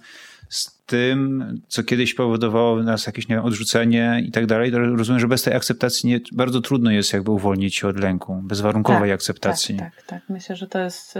z 0.48 0.76
tym, 0.86 1.44
co 1.68 1.82
kiedyś 1.82 2.14
powodowało 2.14 2.82
nas 2.82 3.06
jakieś 3.06 3.28
nie 3.28 3.34
wiem, 3.34 3.44
odrzucenie 3.44 4.22
i 4.26 4.30
tak 4.30 4.46
dalej. 4.46 4.70
Rozumiem, 4.70 5.20
że 5.20 5.28
bez 5.28 5.42
tej 5.42 5.54
akceptacji 5.54 6.08
nie, 6.08 6.20
bardzo 6.32 6.60
trudno 6.60 6.90
jest 6.90 7.12
jakby 7.12 7.30
uwolnić 7.30 7.76
się 7.76 7.88
od 7.88 8.00
lęku, 8.00 8.40
bezwarunkowej 8.42 9.10
tak, 9.10 9.14
akceptacji. 9.14 9.76
Tak, 9.76 9.96
tak, 9.96 10.06
tak. 10.06 10.22
Myślę, 10.28 10.56
że 10.56 10.66
to 10.66 10.78
jest, 10.78 11.14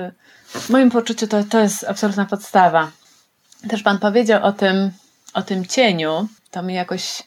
w 0.49 0.71
moim 0.71 0.91
poczuciu 0.91 1.27
to, 1.27 1.45
to 1.45 1.61
jest 1.61 1.85
absolutna 1.85 2.25
podstawa. 2.25 2.91
Też 3.69 3.83
pan 3.83 3.99
powiedział 3.99 4.45
o 4.45 4.53
tym, 4.53 4.91
o 5.35 5.43
tym 5.43 5.65
cieniu. 5.65 6.29
To 6.51 6.63
mi 6.63 6.75
jakoś 6.75 7.23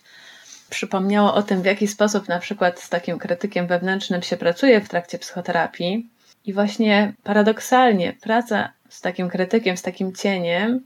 przypomniało 0.70 1.34
o 1.34 1.44
tym, 1.44 1.62
w 1.62 1.66
jaki 1.66 1.88
sposób 1.88 2.28
na 2.28 2.40
przykład 2.40 2.80
z 2.80 2.90
takim 2.90 3.20
krytykiem 3.20 3.68
wewnętrznym 3.68 4.22
się 4.22 4.38
pracuje 4.38 4.82
w 4.82 4.90
trakcie 4.90 5.20
psychoterapii. 5.20 6.10
I 6.46 6.54
właśnie 6.54 7.14
paradoksalnie 7.24 8.14
praca 8.22 8.74
z 8.90 9.02
takim 9.02 9.30
krytykiem, 9.30 9.78
z 9.78 9.82
takim 9.82 10.14
cieniem 10.16 10.82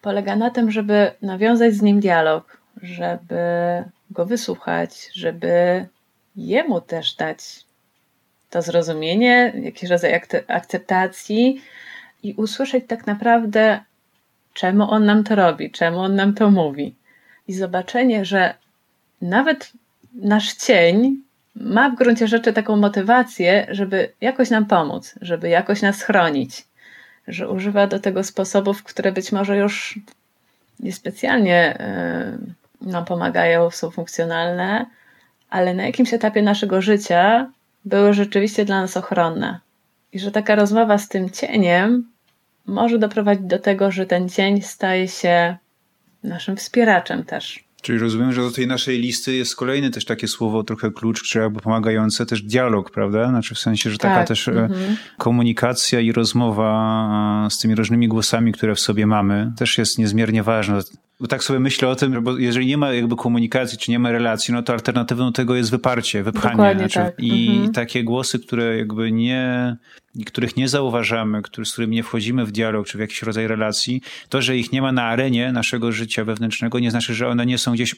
polega 0.00 0.36
na 0.36 0.50
tym, 0.50 0.70
żeby 0.70 1.10
nawiązać 1.22 1.74
z 1.74 1.82
nim 1.82 2.00
dialog, 2.00 2.60
żeby 2.82 3.36
go 4.10 4.26
wysłuchać, 4.26 5.10
żeby 5.12 5.86
jemu 6.36 6.80
też 6.80 7.14
dać 7.14 7.64
to 8.50 8.62
zrozumienie, 8.62 9.52
jakiś 9.62 9.90
rodzaj 9.90 10.20
akceptacji 10.48 11.62
i 12.22 12.34
usłyszeć 12.34 12.84
tak 12.86 13.06
naprawdę, 13.06 13.80
czemu 14.54 14.90
on 14.90 15.04
nam 15.04 15.24
to 15.24 15.34
robi, 15.34 15.70
czemu 15.70 15.98
on 15.98 16.14
nam 16.14 16.34
to 16.34 16.50
mówi. 16.50 16.94
I 17.48 17.52
zobaczenie, 17.52 18.24
że 18.24 18.54
nawet 19.22 19.72
nasz 20.14 20.52
cień 20.52 21.16
ma 21.54 21.90
w 21.90 21.94
gruncie 21.94 22.28
rzeczy 22.28 22.52
taką 22.52 22.76
motywację, 22.76 23.66
żeby 23.70 24.12
jakoś 24.20 24.50
nam 24.50 24.66
pomóc, 24.66 25.14
żeby 25.20 25.48
jakoś 25.48 25.82
nas 25.82 26.02
chronić, 26.02 26.64
że 27.28 27.48
używa 27.48 27.86
do 27.86 28.00
tego 28.00 28.24
sposobów, 28.24 28.82
które 28.82 29.12
być 29.12 29.32
może 29.32 29.56
już 29.56 29.98
niespecjalnie 30.80 31.78
y, 32.82 32.86
nam 32.90 33.04
pomagają, 33.04 33.70
są 33.70 33.90
funkcjonalne, 33.90 34.86
ale 35.50 35.74
na 35.74 35.86
jakimś 35.86 36.14
etapie 36.14 36.42
naszego 36.42 36.82
życia 36.82 37.50
były 37.84 38.12
rzeczywiście 38.14 38.64
dla 38.64 38.80
nas 38.80 38.96
ochronne. 38.96 39.60
I 40.12 40.18
że 40.18 40.30
taka 40.30 40.54
rozmowa 40.54 40.98
z 40.98 41.08
tym 41.08 41.30
cieniem 41.30 42.10
może 42.66 42.98
doprowadzić 42.98 43.46
do 43.46 43.58
tego, 43.58 43.90
że 43.90 44.06
ten 44.06 44.28
cień 44.28 44.62
staje 44.62 45.08
się 45.08 45.56
naszym 46.22 46.56
wspieraczem 46.56 47.24
też. 47.24 47.63
Czyli 47.84 47.98
rozumiem, 47.98 48.32
że 48.32 48.40
do 48.40 48.50
tej 48.50 48.66
naszej 48.66 48.98
listy 48.98 49.34
jest 49.34 49.56
kolejne 49.56 49.90
też 49.90 50.04
takie 50.04 50.28
słowo, 50.28 50.62
trochę 50.62 50.90
klucz, 50.90 51.22
czy 51.22 51.38
jakby 51.38 51.60
pomagające, 51.60 52.26
też 52.26 52.42
dialog, 52.42 52.90
prawda? 52.90 53.28
Znaczy 53.28 53.54
w 53.54 53.58
sensie, 53.58 53.90
że 53.90 53.98
taka 53.98 54.14
tak. 54.14 54.28
też 54.28 54.48
mm 54.48 54.70
-hmm. 54.70 54.96
komunikacja 55.18 56.00
i 56.00 56.12
rozmowa 56.12 57.48
z 57.50 57.58
tymi 57.58 57.74
różnymi 57.74 58.08
głosami, 58.08 58.52
które 58.52 58.74
w 58.74 58.80
sobie 58.80 59.06
mamy, 59.06 59.52
też 59.56 59.78
jest 59.78 59.98
niezmiernie 59.98 60.42
ważna. 60.42 60.80
Bo 61.20 61.26
tak 61.26 61.44
sobie 61.44 61.60
myślę 61.60 61.88
o 61.88 61.96
tym, 61.96 62.24
bo 62.24 62.38
jeżeli 62.38 62.66
nie 62.66 62.76
ma 62.76 62.92
jakby 62.92 63.16
komunikacji, 63.16 63.78
czy 63.78 63.90
nie 63.90 63.98
ma 63.98 64.12
relacji, 64.12 64.54
no 64.54 64.62
to 64.62 64.72
alternatywą 64.72 65.32
tego 65.32 65.54
jest 65.54 65.70
wyparcie, 65.70 66.22
wypchanie. 66.22 66.74
Znaczy, 66.78 66.94
tak. 66.94 67.14
I 67.18 67.48
mhm. 67.50 67.72
takie 67.72 68.04
głosy, 68.04 68.38
które 68.38 68.78
jakby 68.78 69.12
nie, 69.12 69.76
których 70.26 70.56
nie 70.56 70.68
zauważamy, 70.68 71.42
który, 71.42 71.64
z 71.64 71.72
którymi 71.72 71.96
nie 71.96 72.02
wchodzimy 72.02 72.46
w 72.46 72.52
dialog, 72.52 72.86
czy 72.86 72.98
w 72.98 73.00
jakiś 73.00 73.22
rodzaj 73.22 73.46
relacji, 73.46 74.02
to, 74.28 74.42
że 74.42 74.56
ich 74.56 74.72
nie 74.72 74.82
ma 74.82 74.92
na 74.92 75.04
arenie 75.04 75.52
naszego 75.52 75.92
życia 75.92 76.24
wewnętrznego, 76.24 76.78
nie 76.78 76.90
znaczy, 76.90 77.14
że 77.14 77.28
one 77.28 77.46
nie 77.46 77.58
są 77.58 77.72
gdzieś 77.72 77.94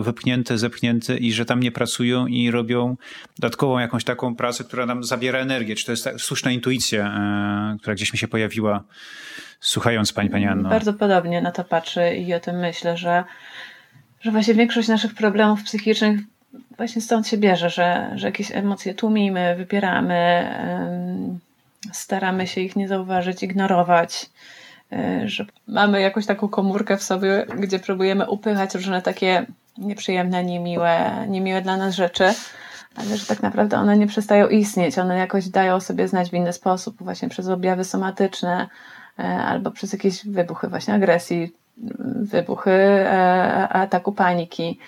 wypchnięte, 0.00 0.58
zepchnięte 0.58 1.16
i 1.16 1.32
że 1.32 1.44
tam 1.44 1.60
nie 1.60 1.72
pracują 1.72 2.26
i 2.26 2.50
robią 2.50 2.96
dodatkową 3.38 3.78
jakąś 3.78 4.04
taką 4.04 4.36
pracę, 4.36 4.64
która 4.64 4.86
nam 4.86 5.04
zabiera 5.04 5.38
energię. 5.38 5.74
Czy 5.74 5.86
to 5.86 5.92
jest 5.92 6.04
ta 6.04 6.18
słuszna 6.18 6.50
intuicja, 6.50 7.06
e, 7.74 7.78
która 7.78 7.94
gdzieś 7.94 8.12
mi 8.12 8.18
się 8.18 8.28
pojawiła 8.28 8.84
słuchając 9.60 10.12
Pani, 10.12 10.30
Pani 10.30 10.46
Anno. 10.46 10.68
Bardzo 10.68 10.94
podobnie 10.94 11.42
na 11.42 11.52
to 11.52 11.64
patrzę 11.64 12.16
i 12.16 12.34
o 12.34 12.40
tym 12.40 12.56
myślę, 12.56 12.96
że, 12.96 13.24
że 14.20 14.30
właśnie 14.30 14.54
większość 14.54 14.88
naszych 14.88 15.14
problemów 15.14 15.62
psychicznych 15.62 16.20
właśnie 16.76 17.02
stąd 17.02 17.28
się 17.28 17.38
bierze, 17.38 17.70
że, 17.70 18.10
że 18.14 18.26
jakieś 18.26 18.52
emocje 18.52 18.94
tłumimy, 18.94 19.54
wypieramy, 19.56 20.50
staramy 21.92 22.46
się 22.46 22.60
ich 22.60 22.76
nie 22.76 22.88
zauważyć, 22.88 23.42
ignorować, 23.42 24.30
e, 24.92 25.22
że 25.28 25.46
mamy 25.66 26.00
jakąś 26.00 26.26
taką 26.26 26.48
komórkę 26.48 26.96
w 26.96 27.02
sobie, 27.02 27.46
gdzie 27.58 27.78
próbujemy 27.78 28.30
upychać 28.30 28.74
różne 28.74 29.02
takie 29.02 29.46
nieprzyjemne, 29.78 30.44
niemiłe, 30.44 31.24
niemiłe 31.28 31.62
dla 31.62 31.76
nas 31.76 31.94
rzeczy, 31.94 32.34
ale 32.96 33.16
że 33.16 33.26
tak 33.26 33.42
naprawdę 33.42 33.78
one 33.78 33.96
nie 33.96 34.06
przestają 34.06 34.48
istnieć, 34.48 34.98
one 34.98 35.18
jakoś 35.18 35.48
dają 35.48 35.80
sobie 35.80 36.08
znać 36.08 36.30
w 36.30 36.34
inny 36.34 36.52
sposób, 36.52 36.96
właśnie 36.98 37.28
przez 37.28 37.48
objawy 37.48 37.84
somatyczne, 37.84 38.68
albo 39.24 39.70
przez 39.70 39.92
jakieś 39.92 40.26
wybuchy 40.26 40.68
właśnie 40.68 40.94
agresji, 40.94 41.52
wybuchy 42.22 42.70
e, 42.70 43.68
ataku 43.68 44.12
paniki. 44.12 44.78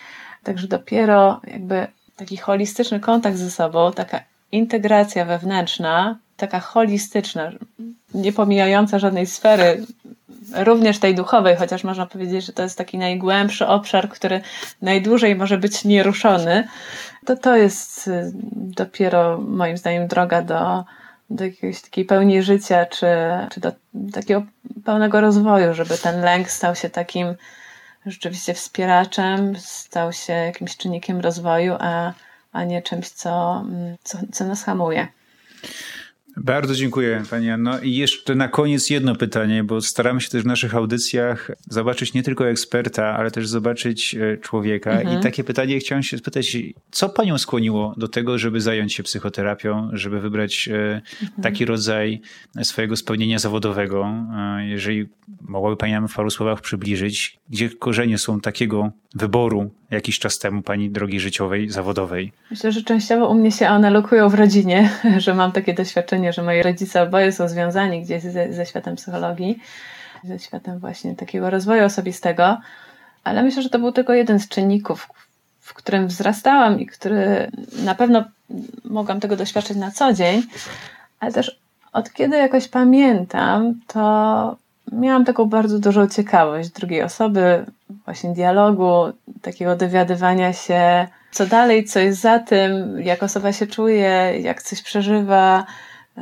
Także 0.43 0.69
dopiero 0.69 1.41
jakby 1.47 1.87
taki 2.17 2.37
holistyczny 2.37 3.01
kontakt 3.01 3.37
ze 3.37 3.51
sobą, 3.51 3.93
taka 3.93 4.21
integracja 4.53 5.25
wewnętrzna, 5.25 6.19
taka 6.37 6.61
holistyczna, 6.61 7.53
nie 8.15 8.33
pomijająca 8.33 8.99
żadnej 8.99 9.27
sfery, 9.27 9.87
również 10.55 10.99
tej 10.99 11.15
duchowej, 11.15 11.57
chociaż 11.57 11.85
można 11.85 12.07
powiedzieć, 12.07 12.45
że 12.45 12.53
to 12.53 12.63
jest 12.63 12.79
taki 12.79 12.99
najgłębszy 12.99 13.67
obszar, 13.67 14.09
który 14.09 14.41
najdłużej 14.83 15.37
może 15.37 15.59
być 15.59 15.85
nieruszony, 15.85 16.69
to 17.27 17.37
to 17.37 17.57
jest 17.57 18.09
y, 18.09 18.33
dopiero 18.55 19.39
moim 19.39 19.77
zdaniem 19.77 20.07
droga 20.07 20.43
do, 20.43 20.85
do 21.31 21.45
jakiejś 21.45 21.81
takiej 21.83 22.05
pełni 22.05 22.43
życia, 22.43 22.87
czy, 22.87 23.07
czy 23.51 23.61
do 23.61 23.73
takiego 24.13 24.43
pełnego 24.85 25.21
rozwoju, 25.21 25.75
żeby 25.75 25.99
ten 25.99 26.21
lęk 26.21 26.51
stał 26.51 26.75
się 26.75 26.91
takim 26.91 27.35
rzeczywiście 28.07 28.55
wspieraczem, 28.55 29.57
stał 29.57 30.13
się 30.13 30.33
jakimś 30.33 30.77
czynnikiem 30.77 31.21
rozwoju, 31.21 31.77
a, 31.81 32.13
a 32.53 32.65
nie 32.65 32.83
czymś, 32.83 33.09
co, 33.09 33.65
co, 34.03 34.19
co 34.33 34.45
nas 34.45 34.65
hamuje. 34.65 35.09
Bardzo 36.41 36.75
dziękuję 36.75 37.23
Pani 37.31 37.51
Anno. 37.51 37.81
I 37.81 37.97
jeszcze 37.97 38.35
na 38.35 38.49
koniec 38.49 38.91
jedno 38.91 39.15
pytanie, 39.15 39.65
bo 39.65 39.81
staramy 39.81 40.21
się 40.21 40.29
też 40.29 40.43
w 40.43 40.47
naszych 40.47 40.75
audycjach 40.75 41.51
zobaczyć 41.71 42.15
nie 42.15 42.23
tylko 42.23 42.49
eksperta, 42.49 43.07
ale 43.07 43.31
też 43.31 43.49
zobaczyć 43.49 44.15
e, 44.15 44.37
człowieka. 44.37 44.91
Mhm. 44.91 45.21
I 45.21 45.23
takie 45.23 45.45
pytanie 45.45 45.79
chciałem 45.79 46.03
się 46.03 46.19
spytać, 46.19 46.57
co 46.91 47.09
Panią 47.09 47.39
skłoniło 47.39 47.95
do 47.97 48.09
tego, 48.09 48.39
żeby 48.39 48.61
zająć 48.61 48.95
się 48.95 49.03
psychoterapią, 49.03 49.91
żeby 49.93 50.21
wybrać 50.21 50.69
e, 50.69 51.03
mhm. 51.23 51.43
taki 51.43 51.65
rodzaj 51.65 52.21
swojego 52.63 52.97
spełnienia 52.97 53.39
zawodowego? 53.39 54.07
E, 54.59 54.67
jeżeli 54.67 55.09
mogłaby 55.41 55.77
Pani 55.77 55.93
nam 55.93 56.09
w 56.09 56.15
paru 56.15 56.31
słowach 56.31 56.61
przybliżyć, 56.61 57.39
gdzie 57.51 57.71
korzenie 57.71 58.19
są 58.19 58.41
takiego 58.41 58.93
wyboru 59.15 59.71
jakiś 59.91 60.19
czas 60.19 60.39
temu 60.39 60.63
Pani 60.63 60.91
drogi 60.91 61.21
życiowej, 61.21 61.71
zawodowej? 61.71 62.33
Myślę, 62.51 62.73
że 62.73 62.83
częściowo 62.83 63.29
u 63.29 63.35
mnie 63.35 63.53
się 63.53 63.69
one 63.69 63.91
lokują 63.91 64.29
w 64.29 64.35
rodzinie, 64.35 64.91
że 65.25 65.35
mam 65.35 65.53
takie 65.53 65.75
doświadczenie, 65.75 66.33
że 66.33 66.43
moi 66.43 66.63
rodzice 66.63 67.03
oboje 67.03 67.33
są 67.33 67.49
związani 67.49 68.03
gdzieś 68.03 68.23
ze, 68.23 68.53
ze 68.53 68.67
światem 68.67 68.97
psychologii, 68.97 69.59
ze 70.25 70.39
światem 70.39 70.79
właśnie 70.79 71.15
takiego 71.15 71.51
rozwoju 71.51 71.85
osobistego, 71.85 72.59
ale 73.25 73.43
myślę, 73.43 73.63
że 73.63 73.71
to 73.71 73.79
był 73.79 73.93
tylko 73.93 74.15
jeden 74.15 74.39
z 74.39 74.49
czynników, 74.49 75.09
w 75.61 75.75
którym 75.75 76.07
wzrastałam 76.07 76.81
i 76.81 76.87
który 76.87 77.51
na 77.85 77.95
pewno 77.95 78.25
mogłam 78.85 79.21
tego 79.21 79.37
doświadczyć 79.37 79.77
na 79.77 79.91
co 79.91 80.13
dzień, 80.13 80.43
ale 81.21 81.33
też 81.33 81.61
od 81.93 82.13
kiedy 82.13 82.37
jakoś 82.37 82.69
pamiętam, 82.69 83.81
to 83.87 84.57
miałam 84.93 85.25
taką 85.25 85.45
bardzo 85.45 85.79
dużą 85.79 86.09
ciekawość 86.09 86.69
drugiej 86.69 87.03
osoby, 87.03 87.67
właśnie 88.05 88.31
dialogu, 88.31 89.13
takiego 89.43 89.77
dowiadywania 89.77 90.53
się, 90.53 91.09
co 91.31 91.47
dalej, 91.47 91.85
co 91.85 92.01
jest 92.01 92.21
za 92.21 92.39
tym, 92.39 93.01
jak 93.01 93.23
osoba 93.23 93.53
się 93.53 93.67
czuje, 93.67 94.35
jak 94.41 94.63
coś 94.63 94.83
przeżywa. 94.83 95.67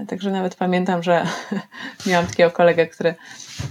Także 0.09 0.31
nawet 0.31 0.55
pamiętam, 0.55 1.03
że 1.03 1.25
miałam 2.07 2.27
takiego 2.27 2.51
kolegę, 2.51 2.87
który 2.87 3.15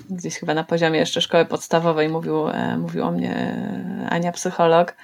gdzieś 0.10 0.40
chyba 0.40 0.54
na 0.54 0.64
poziomie 0.64 1.00
jeszcze 1.00 1.22
szkoły 1.22 1.46
podstawowej 1.46 2.10
mówił, 2.10 2.50
e, 2.50 2.78
mówił 2.78 3.04
o 3.04 3.12
mnie 3.12 3.36
e, 3.36 4.10
Ania 4.10 4.32
psycholog, 4.32 4.96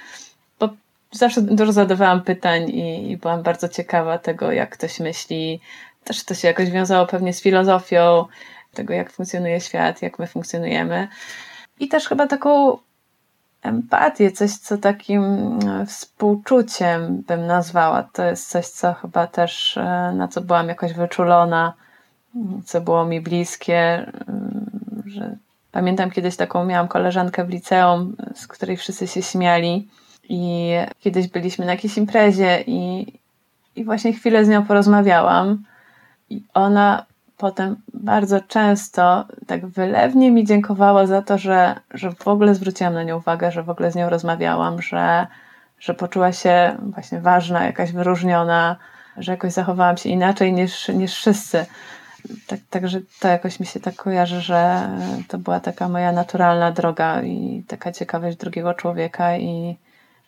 bo 0.59 0.69
zawsze 1.11 1.41
dużo 1.41 1.71
zadawałam 1.71 2.21
pytań 2.21 2.69
i, 2.69 3.11
i 3.11 3.17
byłam 3.17 3.43
bardzo 3.43 3.69
ciekawa 3.69 4.17
tego, 4.17 4.51
jak 4.51 4.69
ktoś 4.69 4.99
myśli. 4.99 5.61
Też 6.03 6.23
to 6.23 6.33
się 6.33 6.47
jakoś 6.47 6.69
wiązało 6.69 7.07
pewnie 7.07 7.33
z 7.33 7.41
filozofią, 7.41 8.25
tego, 8.73 8.93
jak 8.93 9.11
funkcjonuje 9.11 9.61
świat, 9.61 10.01
jak 10.01 10.19
my 10.19 10.27
funkcjonujemy. 10.27 11.07
I 11.79 11.87
też 11.87 12.07
chyba 12.07 12.27
taką 12.27 12.77
empatię, 13.61 14.31
coś, 14.31 14.51
co 14.51 14.77
takim 14.77 15.23
e, 15.23 15.85
współczuciem 15.85 17.23
bym 17.27 17.47
nazwała. 17.47 18.03
To 18.03 18.23
jest 18.23 18.49
coś, 18.49 18.67
co 18.67 18.93
chyba 18.93 19.27
też, 19.27 19.77
e, 19.77 20.13
na 20.15 20.27
co 20.27 20.41
byłam 20.41 20.67
jakoś 20.67 20.93
wyczulona, 20.93 21.73
co 22.65 22.81
było 22.81 23.05
mi 23.05 23.21
bliskie, 23.21 24.11
że 25.05 25.35
pamiętam 25.71 26.11
kiedyś 26.11 26.35
taką 26.35 26.65
miałam 26.65 26.87
koleżankę 26.87 27.45
w 27.45 27.49
liceum, 27.49 28.15
z 28.35 28.47
której 28.47 28.77
wszyscy 28.77 29.07
się 29.07 29.21
śmiali 29.21 29.87
I 30.29 30.71
kiedyś 30.99 31.27
byliśmy 31.27 31.65
na 31.65 31.71
jakiejś 31.71 31.97
imprezie 31.97 32.63
i, 32.67 33.13
i 33.75 33.83
właśnie 33.85 34.13
chwilę 34.13 34.45
z 34.45 34.49
nią 34.49 34.65
porozmawiałam. 34.65 35.63
I 36.29 36.43
ona 36.53 37.05
potem 37.41 37.75
bardzo 37.93 38.41
często 38.41 39.25
tak 39.47 39.65
wylewnie 39.65 40.31
mi 40.31 40.45
dziękowała 40.45 41.07
za 41.07 41.21
to, 41.21 41.37
że, 41.37 41.75
że 41.93 42.11
w 42.11 42.27
ogóle 42.27 42.55
zwróciłam 42.55 42.93
na 42.93 43.03
nią 43.03 43.17
uwagę, 43.17 43.51
że 43.51 43.63
w 43.63 43.69
ogóle 43.69 43.91
z 43.91 43.95
nią 43.95 44.09
rozmawiałam, 44.09 44.81
że, 44.81 45.27
że 45.79 45.93
poczuła 45.93 46.31
się 46.31 46.77
właśnie 46.79 47.19
ważna, 47.19 47.65
jakaś 47.65 47.91
wyróżniona, 47.91 48.75
że 49.17 49.31
jakoś 49.31 49.53
zachowałam 49.53 49.97
się 49.97 50.09
inaczej 50.09 50.53
niż, 50.53 50.87
niż 50.87 51.15
wszyscy. 51.15 51.65
Tak, 52.47 52.59
także 52.69 52.99
to 53.19 53.27
jakoś 53.27 53.59
mi 53.59 53.65
się 53.65 53.79
tak 53.79 53.95
kojarzy, 53.95 54.41
że 54.41 54.89
to 55.27 55.37
była 55.37 55.59
taka 55.59 55.89
moja 55.89 56.11
naturalna 56.11 56.71
droga 56.71 57.21
i 57.21 57.63
taka 57.67 57.91
ciekawość 57.91 58.37
drugiego 58.37 58.73
człowieka 58.73 59.37
i 59.37 59.77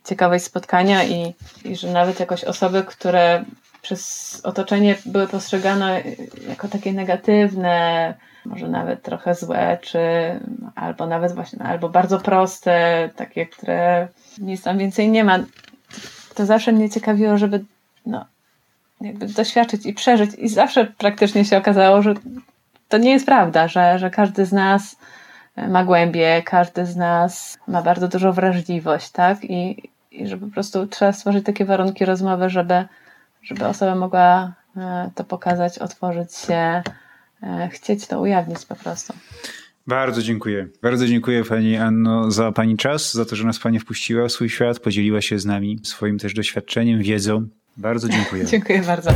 ciekawość 0.04 0.44
spotkania 0.44 1.04
i, 1.04 1.34
i 1.66 1.76
że 1.76 1.92
nawet 1.92 2.20
jakoś 2.20 2.44
osoby, 2.44 2.84
które 2.84 3.46
przez 3.84 4.42
otoczenie 4.44 4.96
były 5.06 5.28
postrzegane 5.28 6.04
jako 6.50 6.68
takie 6.68 6.94
negatywne, 6.94 8.14
może 8.46 8.68
nawet 8.68 9.02
trochę 9.02 9.36
złe, 9.36 9.78
czy 9.82 10.00
albo 10.76 11.08
nawet 11.08 11.32
właśnie, 11.32 11.60
albo 11.60 11.90
bardzo 11.90 12.20
proste, 12.20 13.10
takie, 13.16 13.46
które 13.46 14.08
nic 14.38 14.64
tam 14.64 14.78
więcej 14.78 15.10
nie 15.10 15.24
ma. 15.24 15.40
To 16.36 16.46
zawsze 16.46 16.72
mnie 16.72 16.90
ciekawiło, 16.90 17.38
żeby 17.38 17.64
no, 18.06 18.26
jakby 19.02 19.28
doświadczyć 19.28 19.86
i 19.86 19.94
przeżyć. 19.94 20.32
I 20.36 20.50
zawsze 20.50 20.86
praktycznie 20.86 21.46
się 21.46 21.58
okazało, 21.58 22.02
że 22.02 22.14
to 22.90 22.98
nie 22.98 23.12
jest 23.12 23.26
prawda, 23.26 23.68
że, 23.68 24.00
że 24.00 24.10
każdy 24.10 24.46
z 24.46 24.52
nas 24.52 24.96
ma 25.68 25.84
głębie, 25.84 26.42
każdy 26.46 26.86
z 26.86 26.96
nas 26.96 27.58
ma 27.68 27.82
bardzo 27.82 28.08
dużą 28.08 28.32
wrażliwość, 28.32 29.10
tak? 29.10 29.44
I, 29.44 29.90
i 30.12 30.28
że 30.28 30.38
po 30.38 30.48
prostu 30.48 30.88
trzeba 30.88 31.12
stworzyć 31.12 31.46
takie 31.46 31.66
warunki 31.66 32.06
rozmowy, 32.06 32.50
żeby, 32.50 32.86
żeby 33.44 33.66
osoba 33.66 33.96
mogła 33.96 34.54
e, 34.78 35.12
to 35.16 35.24
pokazać, 35.24 35.80
otworzyć 35.80 36.36
się, 36.36 36.84
e, 37.44 37.70
chcieć 37.72 38.08
to 38.08 38.20
ujawnić 38.20 38.66
po 38.66 38.76
prostu. 38.76 39.14
Bardzo 39.88 40.22
dziękuję. 40.22 40.68
Bardzo 40.82 41.08
dziękuję 41.08 41.44
Pani 41.44 41.78
Anno 41.78 42.32
za 42.32 42.52
Pani 42.52 42.78
czas, 42.78 43.14
za 43.14 43.26
to, 43.26 43.36
że 43.36 43.44
nas 43.46 43.60
Pani 43.60 43.80
wpuściła 43.80 44.28
w 44.28 44.32
swój 44.32 44.50
świat, 44.50 44.80
podzieliła 44.80 45.22
się 45.22 45.40
z 45.40 45.46
nami 45.46 45.80
swoim 45.84 46.20
też 46.20 46.34
doświadczeniem, 46.34 47.02
wiedzą. 47.02 47.48
Bardzo 47.78 48.10
dziękuję. 48.10 48.46
dziękuję 48.54 48.82
bardzo. 48.82 49.12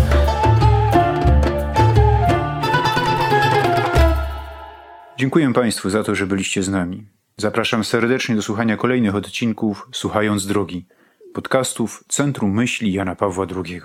Dziękuję 5.18 5.54
Państwu 5.54 5.90
za 5.90 6.04
to, 6.04 6.16
że 6.16 6.28
byliście 6.28 6.64
z 6.64 6.70
nami. 6.70 7.08
Zapraszam 7.38 7.84
serdecznie 7.84 8.36
do 8.36 8.42
słuchania 8.42 8.78
kolejnych 8.78 9.16
odcinków 9.16 9.90
Słuchając 9.92 10.48
Drogi, 10.48 10.86
podcastów 11.34 12.04
Centrum 12.08 12.52
Myśli 12.52 12.94
Jana 12.94 13.16
Pawła 13.16 13.46
II. 13.56 13.82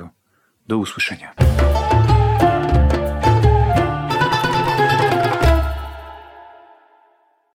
Do 0.68 0.78
usłyszenia. 0.78 1.51